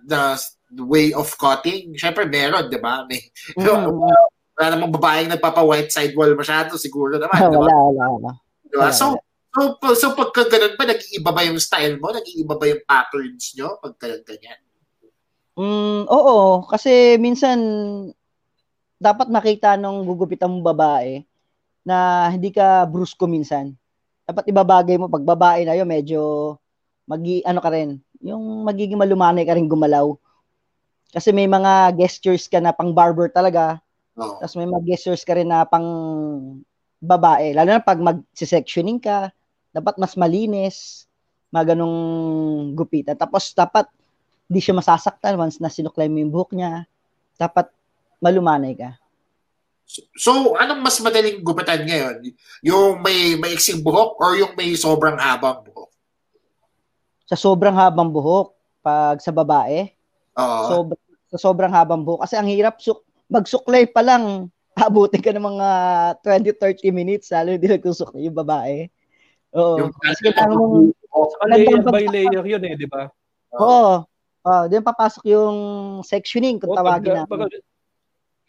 [0.08, 0.39] na
[0.80, 1.98] way of cutting?
[2.00, 3.04] Siyempre meron, di ba?
[3.04, 3.20] May,
[3.60, 3.67] mm.
[4.56, 7.50] wala namang babaeng nagpapa-white side wall masyado, siguro naman.
[7.50, 7.65] Wala, diba?
[7.65, 8.32] wala, wala.
[8.62, 8.88] Diba?
[8.88, 9.17] Wala, so,
[9.52, 12.16] So, so pagka ganun ba, nag-iiba ba yung style mo?
[12.16, 14.60] Nag-iiba ba yung patterns nyo pagka ganyan?
[15.60, 17.60] Mm, oo, kasi minsan
[18.96, 21.28] dapat makita nung gugupitan mong babae
[21.84, 23.76] na hindi ka brusko minsan.
[24.24, 26.56] Dapat ibabagay mo pag babae na yun, medyo
[27.04, 30.16] magi ano ka rin, yung magiging malumanay ka rin gumalaw.
[31.12, 33.84] Kasi may mga gestures ka na pang barber talaga.
[34.16, 34.40] Oh.
[34.40, 35.84] Tapos may mga gestures ka rin na pang
[37.04, 37.52] babae.
[37.52, 39.34] Lalo na pag mag-sectioning ka,
[39.72, 41.08] dapat mas malinis,
[41.52, 41.98] mga ganong
[42.76, 43.16] gupitan.
[43.16, 43.88] Tapos dapat
[44.52, 46.84] di siya masasaktan once na sinuklay mo yung buhok niya.
[47.40, 47.72] Dapat
[48.20, 48.92] malumanay ka.
[49.88, 52.36] So, so anong mas madaling gupitan ngayon?
[52.64, 55.92] Yung may maiksing buhok or yung may sobrang habang buhok?
[57.28, 59.88] Sa sobrang habang buhok, pag sa babae,
[60.36, 60.76] uh, so,
[61.32, 62.28] sa sobrang habang buhok.
[62.28, 65.70] Kasi ang hirap, su- magsuklay pa lang, abutin ka ng mga
[66.24, 68.88] 20-30 minutes, lalo hindi nagsusuklay yung babae.
[69.56, 69.76] Oo.
[69.84, 70.76] Yung kasi kailangan mong
[71.52, 73.12] layer by layer yun eh, di ba?
[73.60, 74.08] Oo.
[74.42, 75.58] Oh, diyan papasok yung
[76.02, 77.26] sectioning kung oh, tawagin na.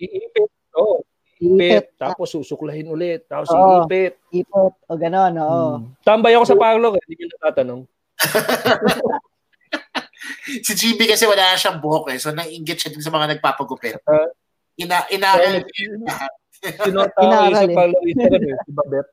[0.00, 0.50] Iipit.
[0.72, 1.04] Oh.
[1.42, 4.14] Ipit, tapos susuklahin ulit, tapos oh, iipit.
[4.30, 5.82] Ipit, o gano'n, oo.
[5.82, 5.90] Hmm.
[6.06, 7.02] Tambay ako sa parlor, eh.
[7.02, 7.82] hindi ko natatanong.
[10.66, 13.98] si GB kasi wala na siyang buhok eh, so naiingit siya din sa mga nagpapagupit.
[14.06, 14.30] Uh,
[14.82, 16.30] ina inaaral niya.
[16.62, 19.06] Sinotawag sa parlor ito eh, si Babet.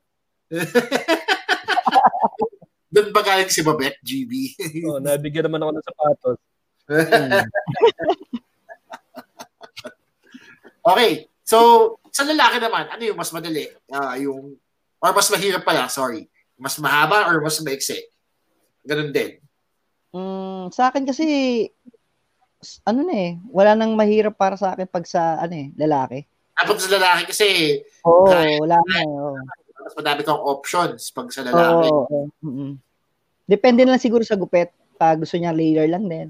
[2.90, 4.58] Doon ba galing si Babette, GB?
[4.90, 6.38] oh, nabigyan naman ako ng sapatos.
[10.90, 11.30] okay.
[11.46, 11.58] So,
[12.10, 13.70] sa lalaki naman, ano yung mas madali?
[13.94, 14.58] Uh, yung,
[14.98, 16.26] or mas mahirap pala, sorry.
[16.58, 18.10] Mas mahaba or mas maiksi?
[18.82, 19.38] Ganun din.
[20.10, 21.26] Mm, sa akin kasi,
[22.90, 26.26] ano na eh, wala nang mahirap para sa akin pag sa, ano eh, lalaki.
[26.58, 27.48] Dapat sa lalaki kasi,
[28.02, 29.10] Oo, oh, wala na eh.
[29.14, 29.38] Oh
[29.80, 31.88] mas madami kang options pag sa lalaki.
[31.90, 32.04] Oo.
[32.04, 32.72] Oh, oh, mm-hmm.
[33.50, 34.70] Depende na lang siguro sa gupet.
[35.00, 36.30] Pag gusto niya layer lang din.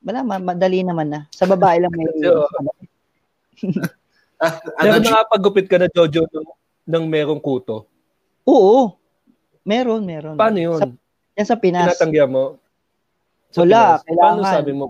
[0.00, 1.20] Wala, madali naman na.
[1.30, 2.08] Sa babae lang may...
[4.80, 6.48] Pero nakapagupit ka na, Jojo, ng,
[6.88, 7.84] ng merong kuto?
[8.48, 8.96] Oo.
[9.68, 10.40] Meron, meron.
[10.40, 10.80] Paano yun?
[10.80, 10.88] Sa,
[11.36, 11.92] yan sa Pinas.
[11.92, 12.56] Tinatanggihan mo?
[13.52, 14.04] Sa Wala, Pinas.
[14.08, 14.40] kailangan.
[14.40, 14.86] Paano sabi mo?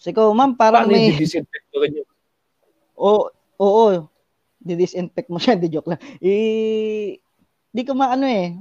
[0.00, 1.12] Siko, ma'am, parang Paano may...
[1.12, 2.08] Paano i-disinfect mo rin yun?
[2.96, 3.28] Oo,
[3.60, 4.09] oo
[4.60, 6.00] di-disinfect mo siya, di joke lang.
[6.20, 7.18] Eh,
[7.72, 8.54] di ko maano eh.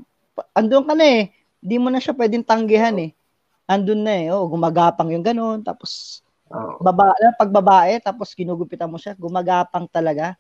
[0.56, 1.36] Andun ka na eh.
[1.60, 3.12] Di mo na siya pwedeng tanggihan eh.
[3.68, 4.32] Andun na eh.
[4.32, 5.60] Oh, gumagapang yung ganun.
[5.62, 6.82] Tapos, Oh.
[6.82, 10.34] Baba, pag babae, tapos ginugupitan mo siya, gumagapang talaga.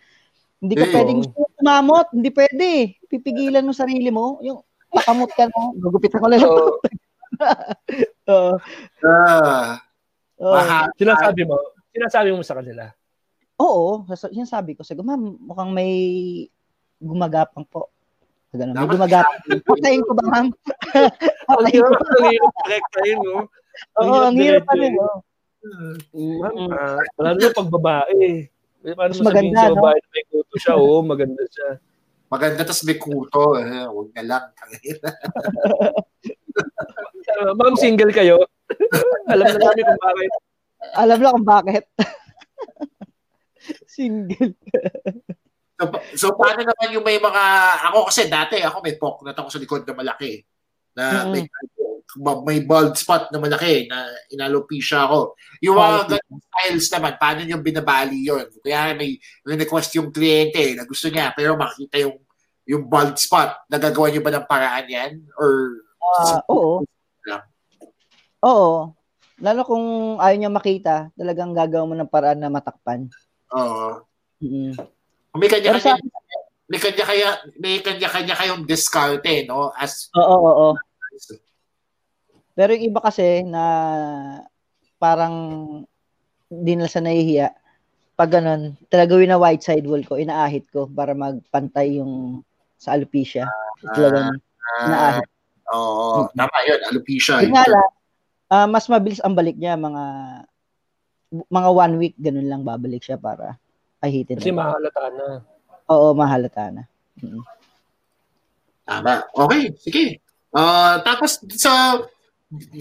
[0.57, 1.49] Hindi ka hey, pwedeng oh.
[1.53, 2.97] kumamot, hindi pwede.
[3.05, 6.41] Pipigilan mo sarili mo, yung pakamot ka na, gugupitan ko lang.
[6.41, 6.81] Oh.
[8.25, 8.57] uh,
[9.05, 9.77] uh,
[10.41, 11.61] uh, sinasabi mo,
[11.93, 12.89] sinasabi mo sa kanila.
[13.59, 14.87] Oo, sinasabi ko.
[14.87, 15.91] Sabi, ma'am, mukhang may
[16.99, 17.91] gumagapang po.
[18.55, 19.61] Ganun, may gumagapang.
[19.67, 20.47] Patayin ko ba, ma'am?
[21.47, 21.93] Patayin ko.
[21.93, 23.45] Ang hirap rektahin, no?
[23.99, 25.23] Oo, ang hirap pa rin, no?
[26.15, 28.47] Ma'am, uh, lalo na pag babae.
[28.95, 30.73] Paano mo sabihin sa babae na may kuto siya?
[30.79, 31.83] Oo, maganda siya.
[32.31, 33.59] Maganda, tapos may kuto.
[33.59, 34.45] Eh, huwag na lang.
[37.43, 38.39] uh, ma'am, single kayo?
[39.33, 40.31] Alam na namin kung bakit.
[40.95, 41.83] Alam na kung bakit.
[43.85, 44.55] Single.
[45.79, 45.83] so,
[46.15, 47.43] so, paano naman yung may mga,
[47.91, 50.43] ako kasi dati, ako may poknat ako sa likod na malaki.
[50.97, 51.31] Na mm.
[51.31, 51.43] may,
[52.45, 55.37] may bald spot na malaki na inalopecia ako.
[55.61, 60.73] Yung mga ganung styles naman, paano yung binabali yon Kaya may, may request yung kliyente
[60.73, 62.17] na gusto niya, pero makita yung
[62.69, 65.11] yung bald spot, nagagawa niyo ba ng paraan yan?
[65.41, 66.85] Or uh, oo.
[67.25, 67.41] Lang?
[68.45, 68.93] Oo.
[69.41, 69.85] Lalo kung
[70.21, 73.09] ayaw niya makita, talagang gagawa mo ng paraan na matakpan.
[73.55, 74.03] Oo.
[74.39, 74.71] Mm-hmm.
[75.37, 75.93] May kanya kanya,
[76.69, 79.73] may kanya kaya may kanya kanya kayong diskarte, no?
[79.73, 80.71] As Oo, oo, oo.
[82.53, 83.63] Pero yung iba kasi na
[84.99, 85.35] parang
[86.51, 87.55] hindi nila sa nahihiya,
[88.19, 92.43] pag ganun, talagawin na white side wall ko, inaahit ko para magpantay yung
[92.75, 93.47] sa alopecia.
[93.85, 95.27] Uh, Talagang uh, inaahit.
[95.69, 96.35] Oo, hmm.
[96.35, 97.35] tama yun, alopecia.
[97.45, 97.89] Yung nga lang,
[98.51, 100.03] uh, mas mabilis ang balik niya, mga
[101.29, 103.57] mga one week, ganun lang babalik siya para
[104.01, 104.41] ahitin.
[104.41, 105.25] Kasi mahalata na.
[105.89, 106.83] Oo, mahalata na.
[107.21, 107.43] Mm-hmm.
[108.89, 109.13] Tama.
[109.37, 110.05] Okay, sige.
[110.49, 112.01] Uh, tapos sa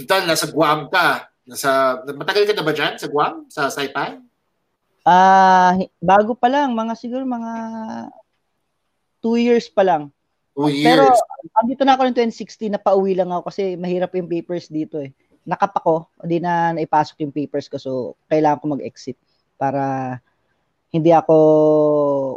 [0.09, 3.45] dahil nasa Guam ka, nasa, matagal ka na ba dyan sa Guam?
[3.53, 4.25] Sa Saipan?
[5.05, 7.53] Ah, uh, bago pa lang, mga siguro mga
[9.21, 10.09] two years pa lang.
[10.57, 10.85] Two years.
[10.89, 11.05] Pero
[11.61, 15.13] andito na ako ng 2016, na pauwi lang ako kasi mahirap yung papers dito eh
[15.49, 19.17] nakap ako, hindi na naipasok yung papers ko so kailangan ko mag-exit
[19.57, 20.15] para
[20.93, 21.35] hindi ako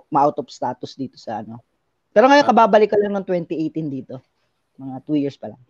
[0.08, 1.60] ma-out of status dito sa ano.
[2.16, 4.16] Pero ngayon kababalik ko lang ng 2018 dito.
[4.80, 5.62] Mga 2 years pa lang.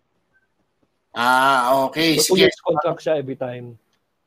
[1.11, 2.21] Ah, okay.
[2.21, 3.75] So, two years contract siya every time.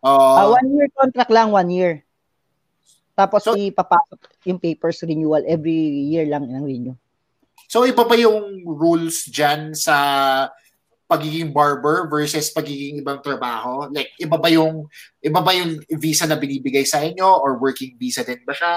[0.05, 2.05] Uh, uh, one year contract lang, one year.
[3.17, 6.95] Tapos so, ipapasok yung papers renewal every year lang ng renew.
[7.71, 9.97] So iba pa yung rules dyan sa
[11.15, 13.87] pagiging barber versus pagiging ibang trabaho?
[13.95, 14.91] Like, iba ba yung,
[15.23, 18.75] iba ba yung visa na binibigay sa inyo or working visa din ba siya?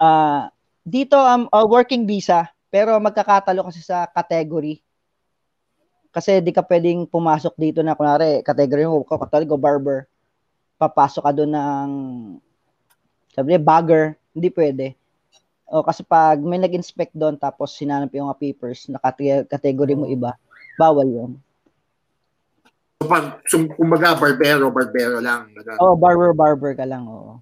[0.00, 0.48] Uh,
[0.80, 4.80] dito, um, uh, working visa, pero magkakatalo kasi sa category.
[6.08, 10.08] Kasi di ka pwedeng pumasok dito na, kunwari, category mo, katulad ko, barber.
[10.80, 11.90] Papasok ka doon ng,
[13.36, 14.16] sabi niya, bagger.
[14.32, 14.86] Hindi pwede.
[15.70, 18.98] O, kasi pag may nag-inspect doon, tapos sinanap yung papers na
[19.46, 20.34] category mo iba,
[20.74, 21.30] bawal yun.
[23.00, 23.40] Pag,
[23.80, 25.48] kumbaga, barbero, barbero lang.
[25.80, 27.40] Oo, oh, barber, barber ka lang, oo.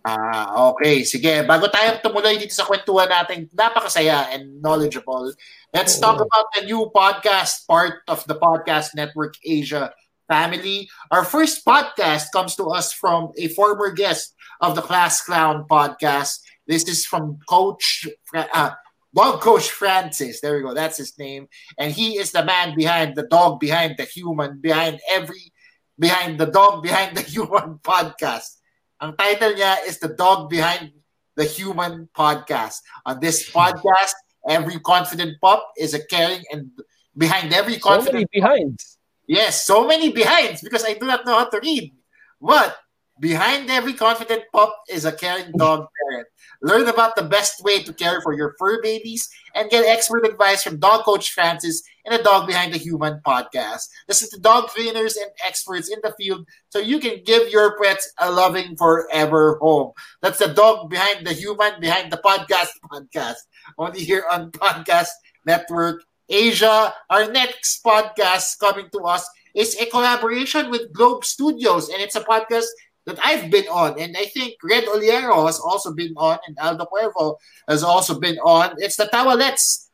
[0.00, 1.04] Ah, okay.
[1.04, 5.28] Sige, bago tayo tumuloy dito sa kwentuhan natin, napakasaya and knowledgeable.
[5.76, 9.92] Let's talk about the new podcast, part of the Podcast Network Asia
[10.30, 10.88] family.
[11.10, 16.40] Our first podcast comes to us from a former guest of the Class Clown podcast.
[16.70, 18.78] This is from Coach uh,
[19.14, 20.40] Dog Coach Francis.
[20.40, 20.74] There we go.
[20.74, 21.48] That's his name.
[21.78, 25.52] And he is the man behind the dog, behind the human, behind every,
[25.98, 28.60] behind the dog, behind the human podcast.
[29.00, 30.92] Ang title niya is The Dog Behind
[31.32, 32.84] the Human Podcast.
[33.06, 34.12] On this podcast,
[34.46, 36.68] every confident pup is a caring and
[37.16, 38.98] behind every confident so many behinds.
[39.26, 41.96] Yes, so many behinds because I do not know how to read.
[42.40, 42.76] But
[43.20, 46.26] behind every confident pup is a caring dog parent.
[46.62, 50.62] Learn about the best way to care for your fur babies and get expert advice
[50.62, 53.88] from dog coach Francis and the Dog Behind the Human podcast.
[54.08, 58.12] Listen to dog trainers and experts in the field so you can give your pets
[58.18, 59.92] a loving forever home.
[60.22, 63.36] That's the Dog Behind the Human, Behind the Podcast podcast.
[63.78, 65.08] Only here on Podcast
[65.46, 66.94] Network Asia.
[67.10, 72.20] Our next podcast coming to us is a collaboration with Globe Studios, and it's a
[72.20, 72.66] podcast
[73.06, 76.86] that I've been on, and I think Red Oliero has also been on, and Aldo
[76.86, 77.36] Cuervo
[77.68, 78.74] has also been on.
[78.78, 79.88] It's the Tawalets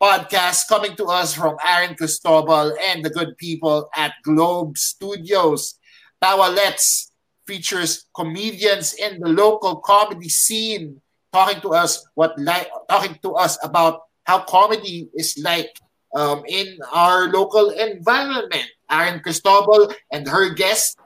[0.00, 5.78] podcast coming to us from Aaron Cristobal and the good people at Globe Studios.
[6.22, 7.10] Tawalets
[7.46, 11.00] features comedians in the local comedy scene
[11.32, 15.70] talking to us what like talking to us about how comedy is like
[16.14, 18.66] um, in our local environment.
[18.90, 20.98] Aaron Cristobal and her guest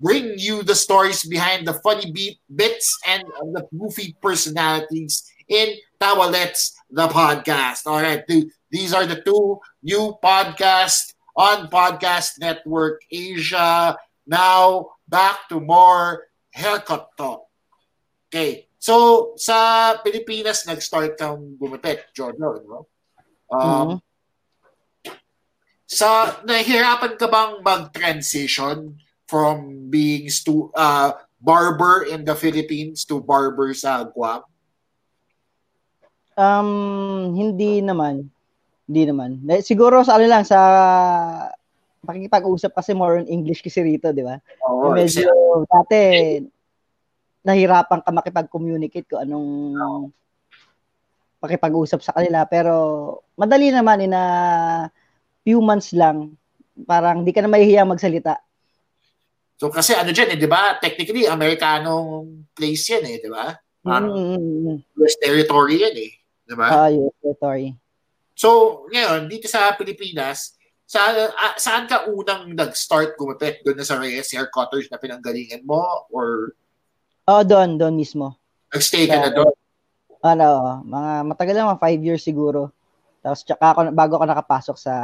[0.00, 6.72] bring you the stories behind the funny beat bits and the goofy personalities in Tawalets,
[6.90, 7.86] the podcast.
[7.86, 8.22] All right,
[8.70, 13.96] these are the two new podcasts on Podcast Network Asia.
[14.26, 17.46] Now, back to more haircut talk.
[18.28, 22.86] Okay, so sa Pilipinas, nag-start kang gumapit, Jordan, no?
[23.48, 23.98] Um, mm-hmm.
[25.88, 33.76] Sa, nahihirapan ka bang mag-transition from being stu- uh, barber in the Philippines to barber
[33.76, 34.42] sa Guam?
[36.34, 38.32] Um, hindi naman.
[38.88, 39.44] Hindi naman.
[39.60, 40.58] Siguro sa ano lang, sa
[42.02, 44.40] pakikipag-usap kasi more on English kasi rito, di ba?
[44.64, 45.68] Oh, Medyo exactly.
[45.68, 46.00] dati
[47.44, 50.04] nahirapan ka makipag-communicate ko anong oh.
[51.38, 52.48] pakipag-usap sa kanila.
[52.48, 52.74] Pero
[53.36, 54.26] madali naman in a
[55.44, 56.34] few months lang.
[56.86, 58.40] Parang di ka na mahihiya magsalita.
[59.58, 60.78] So kasi ano dyan eh, di ba?
[60.78, 63.50] Technically, Amerikanong place yan eh, di ba?
[63.82, 65.02] mm-hmm.
[65.02, 66.12] US territory yan eh.
[66.46, 66.66] Di ba?
[66.70, 67.74] Ah, uh, US territory.
[68.38, 70.54] So, ngayon, dito sa Pilipinas,
[70.86, 73.60] sa, uh, saan ka unang nag-start gumapit?
[73.66, 76.06] Doon na sa Reyes Hair Cutters na pinanggalingan mo?
[76.14, 76.54] Or...
[77.26, 77.76] Oh, doon.
[77.76, 78.38] Doon mismo.
[78.70, 79.52] Nag-stay ka na doon?
[80.22, 82.70] Ano, mga matagal lang, mga five years siguro.
[83.20, 84.94] Tapos tsaka ako, bago ako nakapasok sa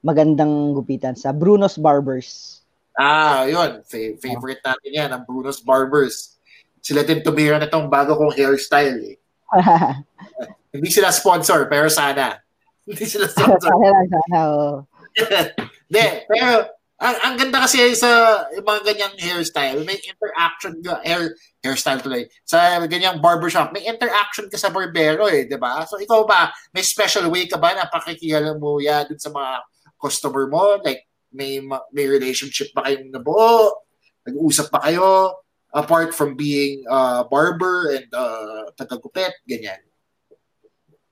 [0.00, 2.63] magandang gupitan, sa Bruno's Barbers.
[2.94, 3.82] Ah, yun.
[3.82, 6.38] Fa- favorite natin yan, ang Bruno's Barbers.
[6.78, 9.16] Sila din tumira na tong bago kong hairstyle eh.
[10.74, 12.38] Hindi sila sponsor, pero sana.
[12.86, 13.70] Hindi sila sponsor.
[13.74, 14.76] sana sana, oh.
[15.90, 22.02] Hindi, pero ang, ang ganda kasi sa mga ganyang hairstyle, may interaction ka, hair, hairstyle
[22.02, 25.82] tuloy, sa ganyang barbershop, may interaction ka sa barbero eh, di ba?
[25.86, 29.52] So ikaw ba, may special way ka ba na pakikilala mo yan dun sa mga
[29.98, 30.78] customer mo?
[30.82, 31.58] Like, may
[31.90, 33.82] may relationship ba kayong nabuo?
[34.24, 35.44] Nag-uusap pa kayo?
[35.74, 39.82] apart from being uh, barber and uh, tagagupit, ganyan?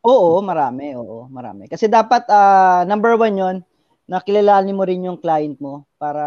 [0.06, 0.94] Oo, marami.
[0.94, 1.66] Oo, marami.
[1.66, 3.56] Kasi dapat, uh, number one yon
[4.06, 6.22] nakilalanin mo rin yung client mo para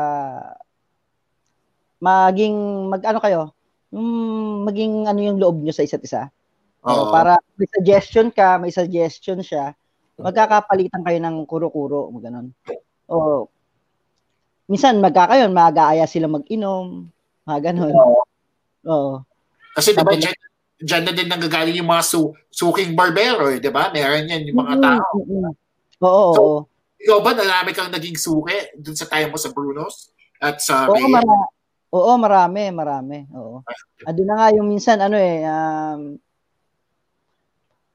[2.03, 2.55] maging,
[2.91, 3.41] mag ano kayo,
[4.67, 6.27] maging ano yung loob nyo sa isa't isa.
[6.86, 9.73] Uh, para may suggestion ka, may suggestion siya,
[10.19, 12.51] magkakapalitan kayo ng kuro-kuro, ganun.
[13.10, 13.47] O,
[14.65, 17.10] minsan magkakayon, mag-aaya sila mag-inom,
[17.45, 17.93] mga ganun.
[18.86, 19.21] Oo.
[19.75, 20.38] Kasi diba, dyan,
[20.80, 23.91] dyan na din nanggagaling yung mga su, suking barbero, eh, di ba?
[23.93, 25.10] Meron yan yung mga tao.
[25.21, 25.54] Mm-hmm.
[26.04, 26.60] Oo, so, oo.
[26.99, 30.10] Ikaw ba, nalami kang naging suki dun sa tayo mo sa Bruno's?
[30.41, 31.51] At sa Oo, mara-
[31.95, 33.17] oo marami, marami.
[33.36, 33.62] Oo.
[34.04, 36.17] Ado na nga yung minsan, ano eh, um,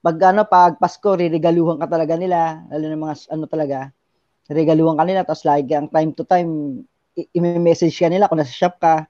[0.00, 3.78] pag ano, pag Pasko, riregaluhan ka talaga nila, lalo ng mga ano talaga,
[4.50, 6.82] regaluhan ka nila, tapos lagi ang time to time,
[7.14, 9.06] i-message ka nila kung nasa shop ka,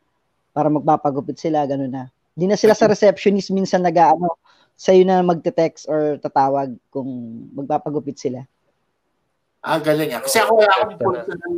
[0.53, 2.05] para magpapagupit sila, gano'n na.
[2.37, 4.37] Hindi na sila sa receptionist minsan nag-ano,
[4.76, 7.09] sa'yo na magte-text or tatawag kung
[7.57, 8.44] magpapagupit sila.
[9.61, 10.24] Ah, galing ah.
[10.24, 11.55] Kasi ako wala akong personal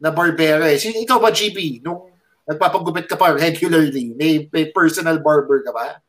[0.00, 0.76] na barbero eh.
[0.80, 2.08] Ikaw ba, GB, nung
[2.44, 6.03] nagpapagupit ka pa regularly, may, may personal barber ka ba?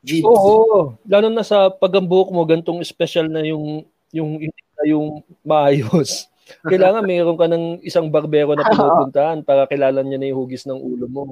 [0.00, 0.24] GB.
[0.24, 4.40] Oo, lalo na sa pagambuk mo, gantong special na yung yung
[4.84, 6.26] yung maayos.
[6.70, 10.80] Kailangan mayroon ka ng isang barbero na pinupuntahan para kilala niya na yung hugis ng
[10.80, 11.22] ulo mo.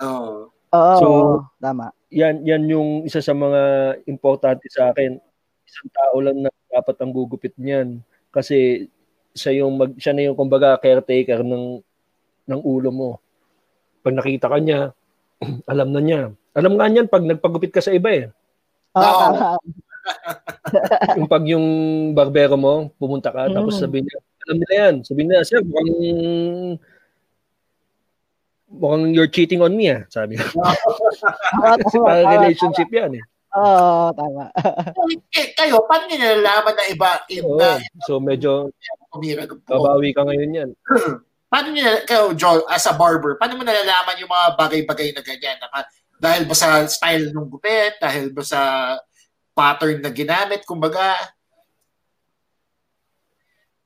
[0.00, 0.48] Oo.
[0.72, 1.06] Oo, so,
[1.60, 1.92] tama.
[2.08, 3.60] Yan yan yung isa sa mga
[4.08, 5.20] importante sa akin.
[5.68, 8.00] Isang tao lang na dapat ang gugupit niyan
[8.32, 8.88] kasi
[9.36, 11.84] siya yung mag, siya na yung kumbaga caretaker ng
[12.48, 13.10] ng ulo mo.
[14.00, 14.96] Pag nakita ka niya,
[15.72, 16.22] alam na niya.
[16.52, 18.26] Alam nga niyan pag nagpagupit ka sa iba eh.
[18.94, 19.56] Oo.
[21.18, 21.66] yung pag yung
[22.12, 23.54] barbero mo, pumunta ka, mm.
[23.54, 24.94] tapos sabihin niya, alam nila yan.
[25.06, 25.92] Sabihin nila, sir, mukhang
[28.72, 30.48] mukhang you're cheating on me ah, sabi ko.
[32.02, 33.24] Para relationship yan eh.
[33.52, 34.48] Oo, oh, tama.
[35.36, 37.10] eh, kayo, paano nyo nalalaman na iba?
[37.28, 37.76] iba
[38.08, 38.72] so medyo
[39.68, 40.70] babawi ka ngayon yan.
[41.52, 45.60] paano nyo, kayo, Joel, as a barber, paano mo nalalaman yung mga bagay-bagay na ganyan?
[45.60, 45.84] Na,
[46.16, 48.00] dahil ba sa style ng gupit?
[48.00, 48.60] Dahil ba sa
[49.52, 50.64] pattern na ginamit?
[50.64, 51.12] Kumbaga,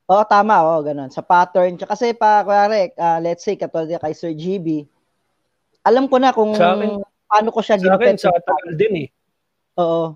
[0.06, 0.62] Oo, tama.
[0.62, 1.10] Oo, ganun.
[1.10, 1.74] Sa pattern.
[1.82, 4.86] Kasi pa, kunwari, uh, let's say, katulad kay Sir GB,
[5.82, 8.14] alam ko na kung akin, paano ko siya ginupit.
[8.22, 9.08] Sa akin, sa tagal din eh.
[9.82, 10.14] Oo.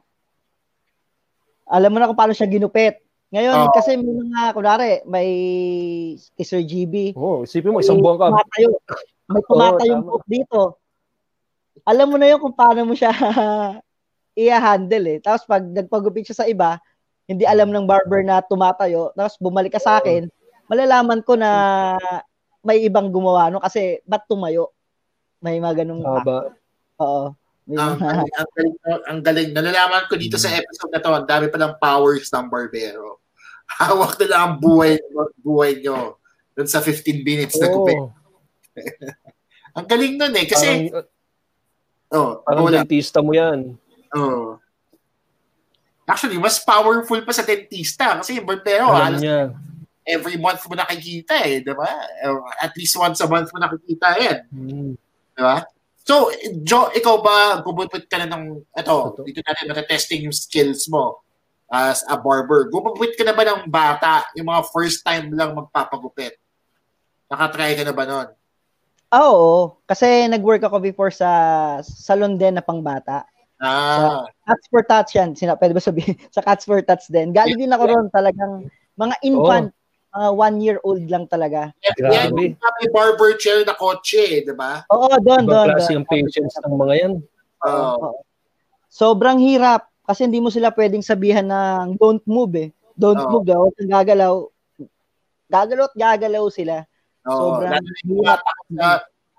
[1.67, 3.03] Alam mo na kung paano siya ginupit.
[3.31, 3.71] Ngayon, oh.
[3.71, 5.29] kasi may mga, kunwari, may
[6.35, 7.15] kay Sir GB.
[7.15, 8.27] Oo, oh, isipin mo, isang buwan ka.
[8.35, 8.71] Tumatayo.
[9.31, 10.61] May tumatayo oh, yung dito.
[11.87, 13.15] Alam mo na yun kung paano mo siya
[14.35, 15.19] i-handle eh.
[15.23, 16.83] Tapos pag nagpagupit siya sa iba,
[17.31, 20.27] hindi alam ng barber na tumatayo, tapos bumalik ka sa akin,
[20.67, 21.95] malalaman ko na
[22.67, 24.75] may ibang gumawa no kasi ba't tumayo?
[25.39, 26.03] May mga ganung.
[26.03, 27.33] Oo.
[27.71, 28.77] Ang, ang, ang, galing,
[29.07, 29.51] ang galing.
[29.55, 33.20] Nalalaman ko dito sa episode na to, ang dami palang powers ng Barbero.
[33.79, 34.99] Hawak na lang ang buhay,
[35.39, 36.19] buhay nyo
[36.57, 37.75] dun sa 15 minutes na Oo.
[37.81, 37.97] gupit.
[39.77, 40.47] ang galing nun eh.
[40.47, 41.07] Kasi, Parang,
[42.13, 42.83] oh, parang wala.
[42.83, 43.79] dentista mo yan.
[44.11, 44.59] Oh.
[46.05, 49.55] Actually, mas powerful pa sa dentista kasi yung Barbero, niya.
[50.03, 51.87] every month mo nakikita eh, di ba?
[52.59, 54.39] At least once a month mo nakikita yan.
[54.51, 54.93] Hmm.
[55.39, 55.63] Di ba?
[56.03, 56.35] So,
[56.67, 59.23] Joe, ikaw ba gumupit ka na ng, ito, Ito.
[59.23, 61.23] dito natin matetesting yung skills mo
[61.71, 62.67] as a barber.
[62.69, 66.35] Gumupit ka na ba ng bata, yung mga first time lang magpapagupit?
[67.31, 68.29] Nakatry ka na ba nun?
[69.11, 71.31] Oo, kasi nag-work ako before sa
[71.83, 73.27] salon din na pangbata.
[73.61, 75.35] Ah, Cats for Tots yan.
[75.37, 76.17] Sina, pwede ba sabihin?
[76.35, 77.29] Sa Cats for Tots din.
[77.31, 79.69] Galing din ako ron talagang mga infant,
[80.17, 81.69] mga one-year-old lang talaga.
[82.01, 84.81] yan yung may barber chair na kotse, di ba?
[84.89, 85.67] Oo, doon, Ibang doon.
[85.77, 85.97] klase doon.
[86.01, 87.13] yung patience ng mga yan.
[87.69, 87.93] Oo.
[88.01, 88.11] Oo.
[88.89, 92.69] Sobrang hirap kasi hindi mo sila pwedeng sabihan ng don't move eh.
[92.99, 93.31] Don't Oo.
[93.31, 94.35] move daw, huwag kang gagalaw.
[95.47, 96.83] Gagalaw at gagalaw sila.
[97.31, 97.63] Oo.
[97.63, 98.89] Sobrang yung mga takot sa,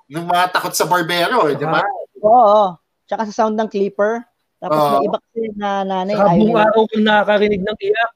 [0.08, 1.84] yung mga takot sa barbero, eh, di ba?
[2.24, 2.80] Oo.
[3.04, 4.24] Tsaka sa sound ng clipper.
[4.64, 4.90] Tapos Oo.
[4.96, 6.16] may iba kasi na nanay.
[6.16, 8.12] Ayaw buong araw kang nakakarinig ng iyak.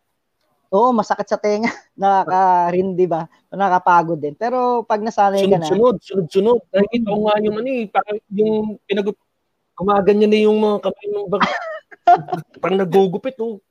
[0.72, 1.68] Oo, masakit sa tenga.
[2.00, 3.28] Nakaka-rin, di ba?
[3.52, 4.36] Nakakapagod din.
[4.40, 6.60] Pero pag nasanay ka na, Sunod-sunod, sunod-sunod.
[6.72, 9.12] Nakikita ko nga yung ano eh, parang yung pinag
[9.76, 11.44] kumaganyan na yung mga kamay ng bag.
[12.62, 13.62] Parang nagugupit oh.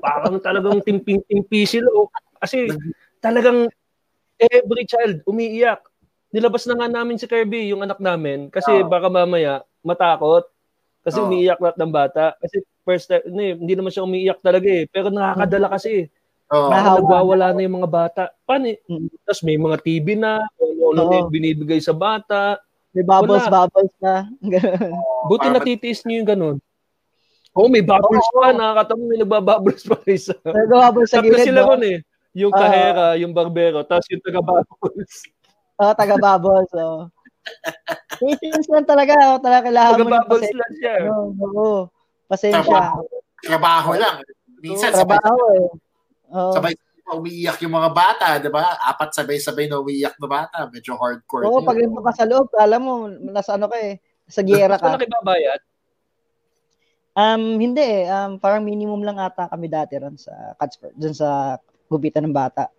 [0.00, 2.08] Parang talagang timping-timpi sila oh.
[2.40, 2.68] Kasi
[3.22, 3.68] talagang
[4.40, 5.80] every child umiiyak.
[6.32, 8.88] Nilabas na nga namin si Kirby, yung anak namin, kasi Oo.
[8.88, 10.48] baka mamaya matakot.
[11.04, 11.28] Kasi Oo.
[11.28, 12.24] umiiyak lahat ng bata.
[12.40, 14.88] Kasi first time, eh, hindi naman siya umiiyak talaga eh.
[14.88, 16.08] Pero nakakadala kasi.
[16.48, 16.68] Oo.
[16.72, 16.72] Nahawa.
[16.72, 18.22] Parang nagwawala na yung mga bata.
[18.48, 18.78] Paano eh?
[18.88, 19.08] Mm.
[19.28, 22.58] Tapos may mga TV na, ano na yung binibigay sa bata.
[22.92, 23.68] may bubbles, Wala.
[23.68, 24.14] bubbles na.
[25.28, 26.56] Buti natitiis niyo yung ganun.
[27.52, 28.36] Oo, may bubbles Oo.
[28.40, 28.56] pa.
[28.56, 30.32] Nakakatawa may nagbabubbles pa isa.
[30.40, 31.68] Nag-bubbles sa gilid, sila no?
[31.76, 31.98] ron eh.
[32.32, 32.56] Yung Oo.
[32.56, 35.12] kahera, yung barbero, tapos yung taga-bubbles.
[35.76, 36.70] Oo, taga-bubbles.
[36.80, 37.12] Oo.
[38.16, 39.12] Patience lang talaga.
[39.34, 40.60] Oo, talaga kailangan mo ng Taga-bubbles pasensya.
[40.60, 40.94] lang siya.
[41.12, 41.80] Oo, oo.
[42.30, 42.62] Pasensya.
[42.64, 43.00] Trabaho.
[43.42, 44.16] Trabaho lang.
[44.64, 45.68] Minsan, sabay, Trabaho eh.
[46.32, 46.52] Oo.
[46.56, 46.72] sabay
[47.12, 48.80] umiiyak yung mga bata, di ba?
[48.88, 50.64] Apat sabay-sabay na umiiyak na bata.
[50.72, 51.44] Medyo hardcore.
[51.44, 51.68] Oo, din.
[51.68, 54.00] pag nandun ka sa loob, alam mo, nasa ano ka eh.
[54.32, 54.96] Sa giyera Tapos ka.
[54.96, 55.60] malaki babayad.
[57.12, 58.08] Um, hindi eh.
[58.08, 60.96] Um, parang minimum lang ata kami dati ron sa Catsport.
[60.96, 61.60] Dun sa
[61.92, 62.72] gupitan ng bata.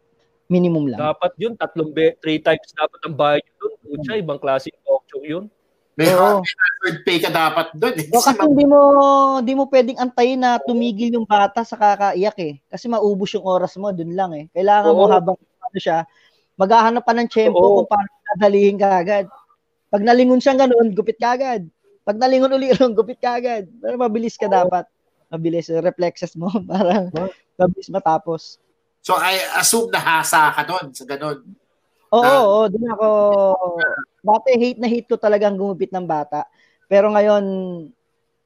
[0.49, 0.99] Minimum lang.
[0.99, 3.73] Dapat yun, tatlong be, three times dapat ang bayad yun.
[3.85, 5.45] Pucha, ibang klase yung auction yun.
[5.93, 6.41] May Oo.
[6.41, 7.93] hard pay ka dapat doon.
[8.01, 8.09] Eh.
[8.09, 8.79] O, kasi hindi mo
[9.37, 12.53] hindi mo pwedeng antayin na tumigil yung bata sa kakaiyak eh.
[12.65, 14.49] Kasi maubos yung oras mo dun lang eh.
[14.57, 15.13] Kailangan mo Oo.
[15.13, 16.09] habang ano siya,
[16.57, 17.85] maghahanap pa ng tiyempo Oo.
[17.85, 19.25] kung paano dadalihin ka agad.
[19.93, 21.69] Pag nalingon siya ganoon, gupit ka agad.
[22.03, 23.63] Pag nalingon uli ron, gupit ka agad.
[23.79, 24.83] Pero mabilis ka dapat.
[25.31, 27.07] Mabilis yung reflexes mo para
[27.55, 28.59] mabilis matapos.
[29.03, 31.43] So, I assume na hasa ka doon sa ganun.
[32.13, 32.43] Oo, Ah.
[32.45, 33.09] oo, doon ako.
[34.21, 36.47] Dati hate na hate ko talagang gumupit ng bata.
[36.87, 37.43] Pero ngayon,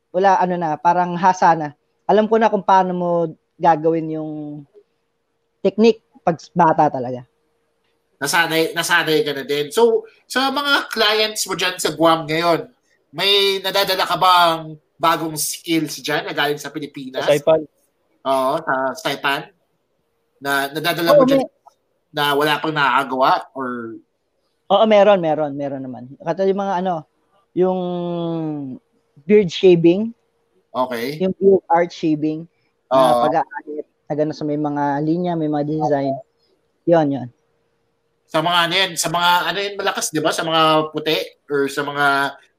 [0.09, 1.69] wala, ano na, parang hasa na.
[2.07, 3.09] Alam ko na kung paano mo
[3.59, 4.31] gagawin yung
[5.59, 7.25] technique pag bata talaga.
[8.17, 9.69] Nasanay, nasanay ka na din.
[9.69, 12.71] So, sa mga clients mo dyan sa Guam ngayon,
[13.11, 17.23] may nadadala ka bang bagong skills dyan na galing sa Pilipinas?
[17.23, 17.61] Sa Saipan.
[18.27, 19.41] Oo, sa Saipan?
[20.41, 21.45] Na nadadala mo Oo, dyan
[22.11, 23.31] na wala pang nakakagawa?
[23.53, 23.99] Or,
[24.67, 26.11] Oo, meron, meron, meron naman.
[26.19, 26.95] Katulad yung mga ano,
[27.55, 27.79] yung
[29.23, 30.11] beard shaving,
[30.75, 31.17] okay.
[31.21, 32.43] yung beard art shaving,
[32.91, 33.23] na Oo.
[33.27, 36.15] pag-aahit, na gano'n sa may mga linya, may mga design.
[36.87, 37.29] Yon, yon.
[38.27, 40.35] Sa mga ano yan, sa mga ano yan malakas, di ba?
[40.35, 41.15] Sa mga puti
[41.47, 42.05] or sa mga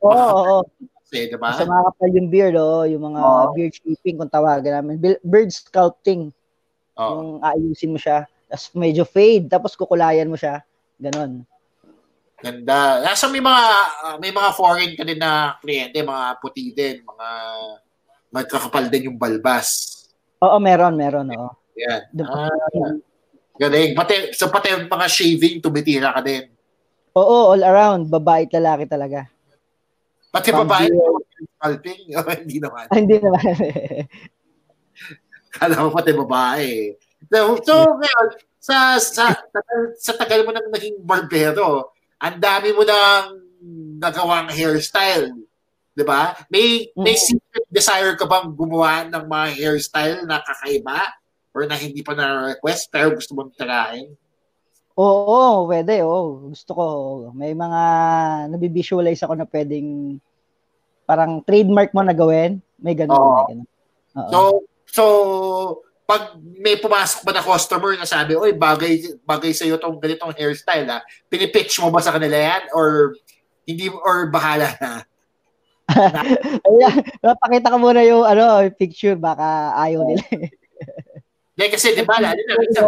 [0.00, 0.62] Oo, oo, oo.
[1.04, 1.52] kasi, di ba?
[1.52, 3.52] Sa mga kapal yung beard, oh, yung mga Oo.
[3.52, 4.96] beard shaping kung tawagan namin.
[5.20, 6.32] Beard sculpting.
[6.96, 7.12] Oo.
[7.14, 8.24] Yung aayusin mo siya.
[8.48, 10.64] Tapos medyo fade, tapos kukulayan mo siya.
[10.96, 11.44] Ganon.
[12.38, 13.02] Ganda.
[13.02, 13.62] Nasa may mga
[14.02, 17.28] ah, may mga foreign ka din na kliyente, mga puti din, mga
[18.30, 19.68] magkakapal din yung balbas.
[20.38, 21.50] Oo, meron, meron, oo.
[21.76, 22.02] Yan.
[22.14, 22.94] Doon- Ah,
[23.58, 23.90] galing.
[23.92, 26.46] Pati, so pati yung mga shaving, tumitira ka din.
[27.12, 28.06] Oo, all around.
[28.06, 29.26] Babae at lalaki talaga.
[30.30, 30.86] Pati Pang babae,
[31.58, 32.00] scalping?
[32.18, 32.84] Oh, hindi naman.
[32.86, 33.42] Ah, hindi naman.
[35.58, 36.70] Kala ko pati babae.
[37.26, 38.26] So, so ngayon,
[38.60, 39.60] sa, sa, sa,
[39.96, 43.40] sa tagal mo nang naging barbero, ang dami mo nang
[43.98, 45.34] nagawang hairstyle.
[45.90, 46.36] Di ba?
[46.46, 47.24] May, may Mm.
[47.26, 51.10] secret desire ka bang gumawa ng mga hairstyle na kakaiba?
[51.56, 54.12] Or na hindi pa na-request pero gusto mong tirahin?
[54.98, 56.02] Oo, pwede.
[56.02, 56.50] Oo.
[56.50, 56.84] Gusto ko.
[57.32, 57.82] May mga
[58.50, 60.18] nabivisualize ako na pwedeng
[61.08, 62.58] parang trademark mo na gawin.
[62.76, 63.16] May ganun.
[63.16, 63.32] Oo.
[63.32, 63.68] May ganun.
[64.18, 64.30] Oo.
[64.30, 64.40] So,
[64.90, 65.04] so,
[66.08, 70.88] pag may pumasok ba na customer na sabi, oy, bagay, bagay sa'yo tong ganitong hairstyle,
[70.88, 71.04] ha?
[71.28, 72.62] pinipitch mo ba sa kanila yan?
[72.72, 73.12] Or
[73.68, 75.04] hindi, or bahala na?
[76.68, 80.24] Ayan, pakita ko muna yung ano, picture, baka ayaw nila.
[81.58, 82.86] Hindi, kasi di ba, lalo na, minsan,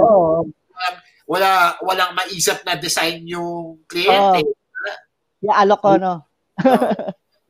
[1.26, 4.46] wala walang maisip na design yung kliyente.
[4.46, 4.54] Oh.
[5.42, 6.22] Yeah, alok ko, no?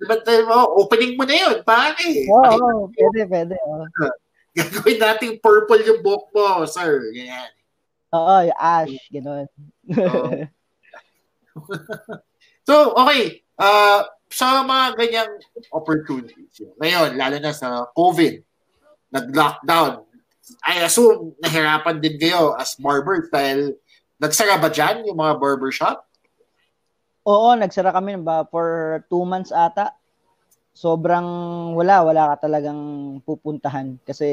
[0.00, 2.08] diba, diba, opening mo na yun, pare.
[2.24, 3.54] Oo, oh, oh, pwede, pwede.
[3.68, 3.84] Oh.
[4.56, 7.12] Gagawin natin purple yung book mo, sir.
[7.12, 7.52] Ganyan.
[8.16, 9.46] Oo, yung ash, gano'n.
[12.68, 13.44] so, okay.
[13.60, 15.32] Uh, sa mga ganyang
[15.68, 18.40] opportunities, ngayon, lalo na sa COVID,
[19.12, 20.09] nag-lockdown,
[20.64, 23.76] I assume nahirapan din kayo as barber dahil
[24.20, 26.04] nagsara ba dyan yung mga barbershop?
[27.28, 29.92] Oo, nagsara kami ba for two months ata.
[30.72, 31.26] Sobrang
[31.76, 32.80] wala, wala ka talagang
[33.26, 34.28] pupuntahan kasi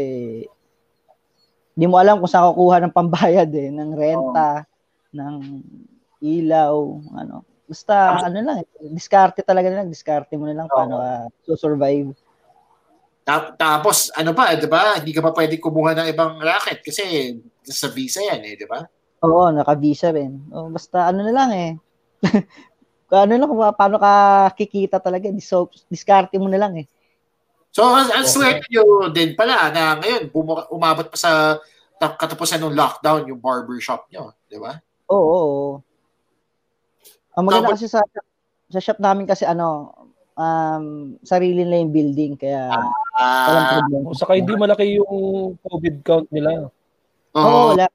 [1.78, 5.14] hindi mo alam kung saan kukuha ng pambayad eh, ng renta, oh.
[5.14, 5.36] ng
[6.26, 6.74] ilaw,
[7.14, 7.46] ano.
[7.68, 10.74] Basta ano lang, diskarte talaga nila, diskarte mo na lang oh.
[10.74, 11.12] paano ka
[11.54, 12.18] uh, survive.
[13.28, 14.96] Tapos, ano pa, di ba?
[15.04, 17.36] Hindi ka pa pwede kumuha ng ibang racket kasi
[17.68, 18.80] sa visa yan eh, di ba?
[19.28, 20.48] Oo, naka-visa rin.
[20.48, 21.72] O, basta ano na lang eh.
[23.12, 24.12] ano lang, paano ka
[24.56, 26.88] kikita talaga, so, diskarte mo na lang eh.
[27.76, 28.32] So, ang okay.
[28.32, 31.32] swerte nyo din pala na ngayon, bumura, umabot pa sa
[32.00, 34.80] katapusan ng lockdown yung barbershop nyo, di ba?
[35.12, 35.76] Oo, oo, oo.
[37.36, 38.02] Ang maganda so, kasi sa
[38.68, 39.94] sa shop namin kasi ano,
[40.38, 42.70] um, sarili nila yung building kaya
[43.18, 44.08] ah, walang problema.
[44.14, 46.70] Saka hindi malaki yung COVID count nila.
[47.34, 47.90] Oo, oh, wala.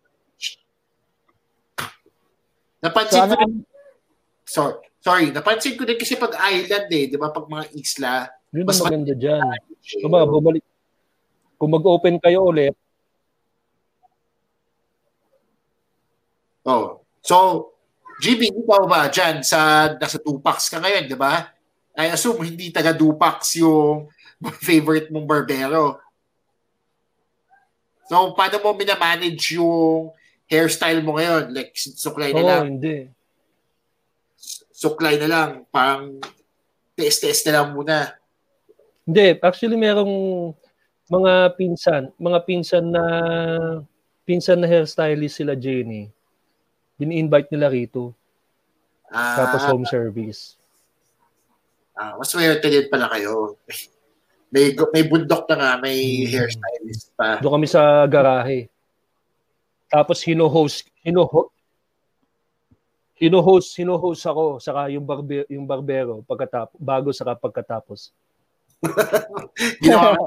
[2.82, 3.52] Napansin so, ko ano, din,
[4.42, 8.66] sorry, sorry, napansin ko din kasi pag island eh, di ba, pag mga isla, yun
[8.66, 9.46] mas maganda dyan.
[10.02, 10.66] Diba, bumalik,
[11.62, 12.74] kung mag-open kayo ulit,
[16.62, 17.02] Oh.
[17.22, 17.70] So,
[18.22, 21.50] GB, ikaw ba dyan sa nasa Tupac ka ngayon, di ba?
[21.96, 24.08] I assume hindi taga Dupax yung
[24.66, 26.00] favorite mong barbero.
[28.08, 30.12] So, paano mo minamanage yung
[30.48, 31.52] hairstyle mo ngayon?
[31.52, 32.64] Like, suklay na oh, lang?
[32.76, 33.08] hindi.
[34.72, 35.50] Suklay na lang.
[35.72, 36.20] Parang
[36.92, 38.12] test-test na lang muna.
[39.08, 39.38] Hindi.
[39.40, 40.12] Actually, merong
[41.08, 43.04] mga pinsan, mga pinsan na
[44.24, 46.08] pinsan na hairstylist sila Jenny.
[46.96, 48.14] Dini-invite nila rito.
[49.12, 50.56] Ah, Tapos home service.
[52.02, 53.54] Ah, mas swerte din pala kayo.
[54.50, 56.34] May may bundok na nga, may hmm.
[56.34, 57.38] hairstylist pa.
[57.38, 58.66] Doon kami sa garahe.
[59.86, 61.30] Tapos hino-host, hino
[63.22, 68.10] hino-host, hino-host ako saka yung barbe, yung barbero pagkatapos bago sa pagkatapos.
[69.84, 70.18] Ginawa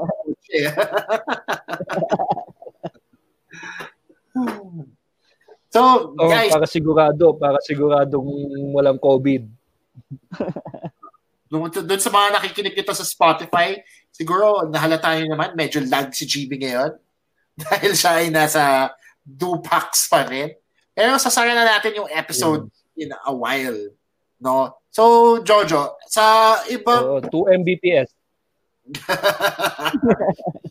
[5.76, 8.24] So, guys, oh, para sigurado, para siguradong
[8.72, 9.44] walang COVID.
[11.46, 11.70] Doon,
[12.02, 13.78] sa mga nakikinig nito sa Spotify,
[14.10, 16.92] siguro nahalata nyo naman, medyo lag si GB ngayon.
[17.62, 18.92] Dahil siya ay nasa
[19.26, 20.54] Dupax pa rin.
[20.94, 23.10] Pero sasara na natin yung episode yeah.
[23.10, 23.82] in a while.
[24.40, 24.80] No?
[24.94, 26.56] So, Jojo, sa.
[26.64, 27.30] Uh, 2
[27.62, 28.10] Mbps.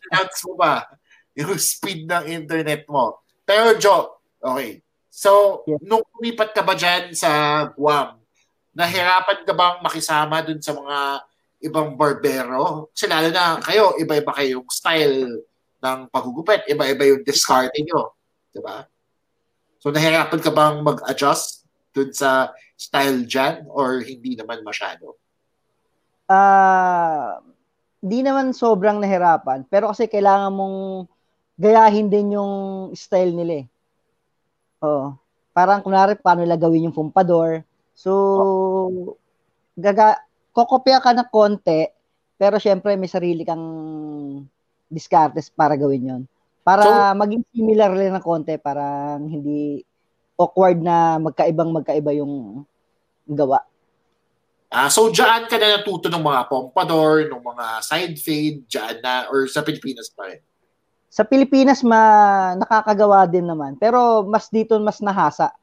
[0.06, 0.86] Announce mo ba
[1.34, 3.20] yung speed ng internet mo?
[3.42, 4.80] Pero, Jo, okay.
[5.10, 5.82] So, yeah.
[5.82, 7.30] nung umipat ka ba dyan sa
[7.74, 8.23] Guam,
[8.74, 10.98] nahirapan ka bang makisama dun sa mga
[11.64, 12.90] ibang barbero?
[12.92, 15.40] Kasi lalo na kayo, iba-iba kayong style
[15.80, 18.12] ng pagugupit, iba-iba yung discarte nyo.
[18.50, 18.84] Diba?
[19.78, 21.64] So, nahirapan ka bang mag-adjust
[21.94, 25.14] dun sa style dyan or hindi naman masyado?
[26.26, 27.54] Ah, uh,
[28.04, 29.64] di naman sobrang nahirapan.
[29.68, 31.08] Pero kasi kailangan mong
[31.56, 32.52] gayahin din yung
[32.92, 33.66] style nila eh.
[34.84, 35.16] Oo.
[35.54, 37.62] Parang kunwari paano nila gawin yung pumpador,
[37.94, 39.06] So,
[39.78, 40.18] gaga,
[40.50, 41.86] kokopya ka ng konti,
[42.34, 43.64] pero syempre may sarili kang
[44.90, 46.22] discartes para gawin yon
[46.66, 49.86] Para so, maging similar lang ng konti, para hindi
[50.34, 52.66] awkward na magkaibang magkaiba yung
[53.30, 53.62] gawa.
[54.74, 59.30] Ah, so diyan ka na natuto ng mga pompador, ng mga side fade, diyan na
[59.30, 60.42] or sa Pilipinas pa rin?
[61.14, 62.02] Sa Pilipinas ma
[62.58, 65.54] nakakagawa din naman, pero mas dito mas nahasa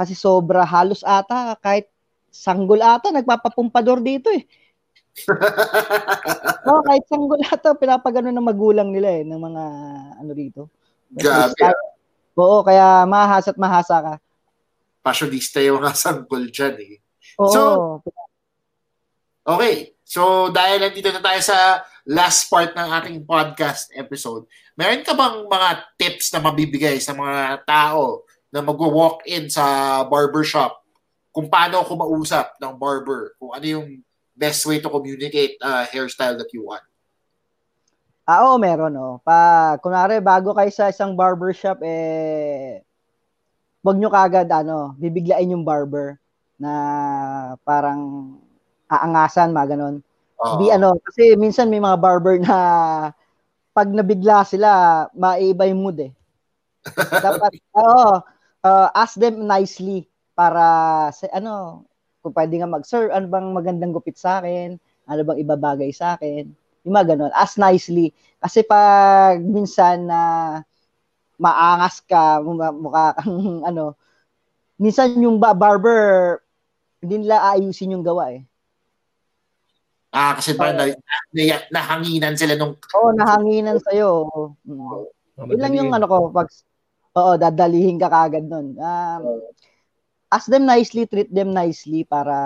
[0.00, 1.84] kasi sobra halos ata kahit
[2.32, 4.48] sanggol ata nagpapapumpador dito eh.
[6.64, 9.64] no, kahit sanggol ata pinapagano ng magulang nila eh ng mga
[10.24, 10.72] ano dito.
[11.12, 11.52] Grabe.
[12.40, 14.14] Oo, kaya mahasa at mahasa ka.
[15.04, 16.96] fashionista yung mga sanggol dyan eh.
[17.36, 17.52] Oo.
[17.52, 17.62] So,
[19.44, 19.92] okay.
[20.04, 25.44] So, dahil nandito na tayo sa last part ng ating podcast episode, meron ka bang
[25.44, 25.70] mga
[26.00, 30.80] tips na mabibigay sa mga tao na mag-walk in sa barbershop
[31.30, 33.86] kung paano ako mausap ng barber, kung ano yung
[34.34, 36.82] best way to communicate uh, hairstyle that you want?
[38.26, 39.18] Ah, oo, meron, oh.
[39.22, 42.82] Pa, kunwari, bago kayo sa isang barbershop, eh,
[43.82, 46.18] wag nyo kagad, ano, bibiglain yung barber
[46.58, 46.72] na
[47.62, 48.34] parang
[48.90, 49.96] aangasan, mga ganon.
[50.38, 50.58] Uh-huh.
[50.62, 52.56] Di ano, kasi minsan may mga barber na
[53.70, 56.12] pag nabigla sila, maiba yung mood eh.
[57.26, 58.18] Dapat, oo,
[58.64, 61.84] uh, ask them nicely para sa ano,
[62.20, 64.76] kung pwede nga mag, sir, ano bang magandang gupit sa akin?
[65.08, 66.52] Ano bang ibabagay sa akin?
[66.84, 67.32] Yung mga ganun.
[67.32, 68.12] Ask nicely.
[68.40, 70.20] Kasi pag minsan na
[71.40, 73.96] maangas ka, mukha kang ano,
[74.76, 76.40] minsan yung barber,
[77.00, 78.44] hindi nila ayusin yung gawa eh.
[80.10, 80.90] Ah, kasi parang uh,
[81.30, 82.74] na, nahanginan sila nung...
[82.98, 84.10] Oo, oh, nahanginan sa'yo.
[84.66, 84.82] Mm.
[84.82, 85.06] Oh,
[85.46, 86.50] Ilan yung ano ko, pag,
[87.16, 88.78] oo, dadalihin ka kagad nun.
[88.78, 89.22] Um,
[90.30, 92.36] ask them nicely, treat them nicely para,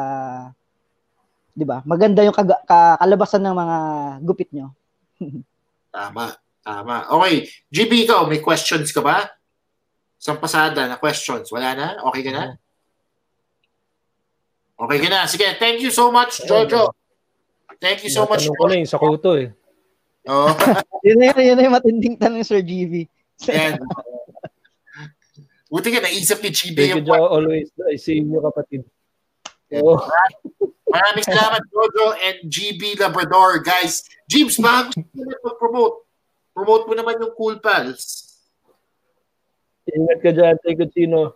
[1.52, 3.78] di ba, maganda yung kag- ka- kalabasan ng mga
[4.24, 4.72] gupit nyo.
[5.94, 6.32] tama,
[6.64, 7.04] tama.
[7.12, 9.28] Okay, GB, ikaw, may questions ka ba?
[10.16, 11.52] Isang pasada na questions.
[11.52, 11.86] Wala na?
[12.08, 12.44] Okay ka na?
[14.74, 15.28] Okay ka na.
[15.28, 16.90] Sige, thank you so much, Jojo.
[17.78, 18.48] Thank you so much.
[18.48, 19.52] Tanong ko na yung sa kuto eh.
[20.24, 20.48] Oh.
[21.06, 23.04] yun na yun, yun na yung matinding tanong, Sir GV.
[23.52, 23.76] Yan.
[25.74, 27.66] Buti ka naisip ni GB Thank you, Joe, always.
[27.82, 28.86] I see you, kapatid.
[29.74, 29.98] Oh.
[30.86, 33.58] Maraming salamat, Jojo and GB Labrador.
[33.58, 34.94] Guys, Jeeves, bago
[35.42, 36.06] mo promote
[36.54, 38.22] promote mo naman yung Cool Pals.
[39.90, 41.34] Ingat ka dyan, Thank you, Tino.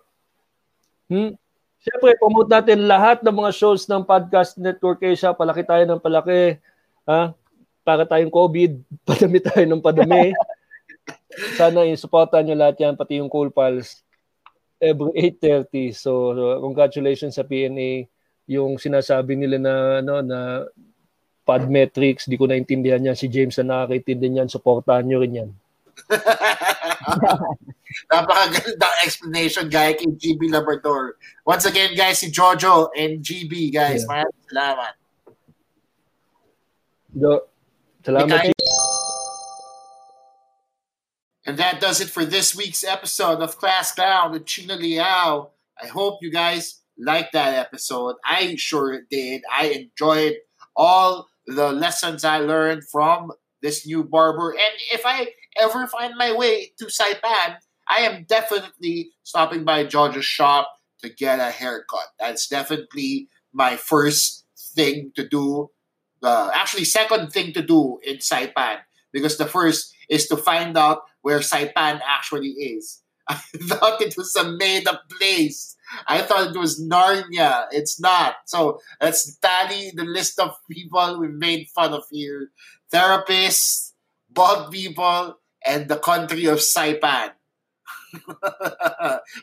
[1.11, 1.34] Hmm?
[1.82, 5.34] Siyempre, promote natin lahat ng mga shows ng Podcast Network Asia.
[5.34, 6.62] Palaki tayo ng palaki.
[7.11, 7.34] Ha?
[7.82, 10.30] Para tayong COVID, padami tayo ng padami.
[11.59, 14.07] Sana i-supportan nyo lahat yan, pati yung Cool Pals.
[14.79, 15.11] Every
[15.43, 15.95] 8.30.
[15.95, 18.07] So, congratulations sa PNA.
[18.49, 20.39] Yung sinasabi nila na, ano, na
[21.49, 23.16] Podmetrics, di ko naintindihan yan.
[23.16, 24.53] Si James na nakakaintindi niyan.
[24.53, 25.51] Supportahan nyo rin yan.
[28.12, 31.16] Napakagandang explanation guy kay GB Labrador.
[31.43, 34.05] Once again, guys, si Jojo and GB, guys.
[34.05, 34.11] Yeah.
[34.12, 34.93] Maraming salamat.
[37.16, 37.33] Do,
[38.05, 38.53] salamat.
[41.49, 45.49] And that does it for this week's episode of Class Clown with Chino Liao.
[45.82, 48.16] I hope you guys liked that episode.
[48.22, 49.40] I sure did.
[49.51, 50.34] I enjoyed
[50.76, 53.32] all the lessons I learned from
[53.62, 54.51] this new barber.
[54.51, 55.28] And if I
[55.59, 57.57] ever find my way to Saipan,
[57.88, 60.70] I am definitely stopping by George's shop
[61.01, 62.09] to get a haircut.
[62.20, 64.44] That's definitely my first
[64.74, 65.70] thing to do.
[66.22, 68.80] Uh, actually, second thing to do in Saipan
[69.14, 73.03] because the first is to find out where Saipan actually is.
[73.29, 73.35] I
[73.68, 75.76] thought it was a made-up place.
[76.07, 77.66] I thought it was Narnia.
[77.70, 78.37] It's not.
[78.47, 82.49] So let's tally the list of people we made fun of here:
[82.91, 83.93] therapists,
[84.31, 87.33] bald people, and the country of Saipan.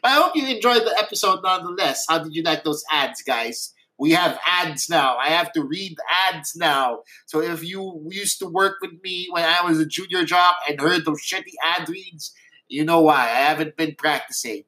[0.01, 2.05] I hope you enjoyed the episode nonetheless.
[2.09, 3.74] How did you like those ads, guys?
[3.97, 5.17] We have ads now.
[5.17, 5.97] I have to read
[6.29, 7.03] ads now.
[7.27, 10.79] So if you used to work with me when I was a junior job and
[10.79, 12.33] heard those shitty ad reads,
[12.67, 13.21] you know why.
[13.21, 14.63] I haven't been practicing.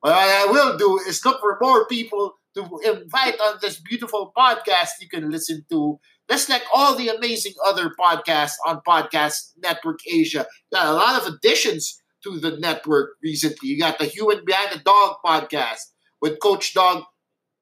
[0.00, 4.90] What I will do is look for more people to invite on this beautiful podcast
[5.00, 5.98] you can listen to
[6.30, 10.46] just like all the amazing other podcasts on Podcast Network Asia.
[10.72, 13.68] Got a lot of additions to the network recently.
[13.68, 15.80] You got the Human Behind the Dog podcast
[16.20, 17.04] with Coach Dog.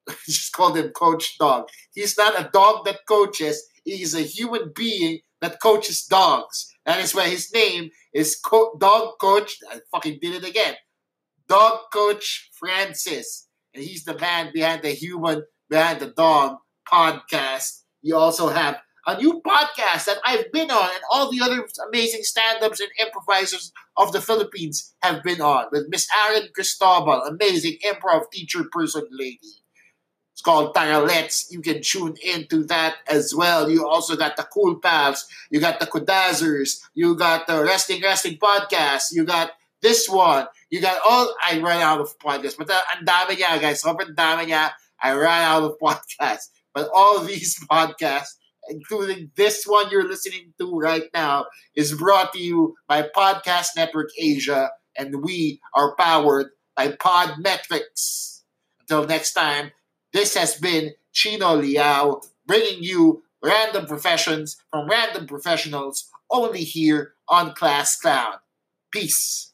[0.25, 1.67] just called him Coach Dog.
[1.93, 3.63] He's not a dog that coaches.
[3.83, 6.73] He's a human being that coaches dogs.
[6.85, 9.57] That is why his name is Co- Dog Coach.
[9.71, 10.75] I fucking did it again.
[11.47, 13.47] Dog Coach Francis.
[13.73, 16.57] And he's the man behind the Human Behind the Dog
[16.91, 21.65] podcast you also have a new podcast that I've been on, and all the other
[21.89, 27.77] amazing stand-ups and improvisers of the Philippines have been on with Miss Aaron Cristobal, amazing
[27.85, 29.62] improv teacher person lady.
[30.33, 31.51] It's called Taralets.
[31.51, 33.69] You can tune into that as well.
[33.69, 35.27] You also got the Cool Pals.
[35.51, 36.81] You got the Kudazzers.
[36.95, 39.13] You got the Resting Resting podcast.
[39.13, 39.51] You got
[39.83, 40.47] this one.
[40.71, 41.33] You got all.
[41.45, 42.57] I ran out of podcasts.
[42.57, 43.83] But uh, ang dami niya, guys.
[43.83, 44.71] Sobrang dami niya.
[44.99, 46.49] I ran out of podcasts.
[46.73, 48.33] But all these podcasts,
[48.69, 54.09] including this one you're listening to right now, is brought to you by Podcast Network
[54.17, 58.41] Asia, and we are powered by Podmetrics.
[58.81, 59.71] Until next time,
[60.13, 67.53] this has been Chino Liao bringing you random professions from random professionals only here on
[67.53, 68.35] Class Clown.
[68.91, 69.52] Peace.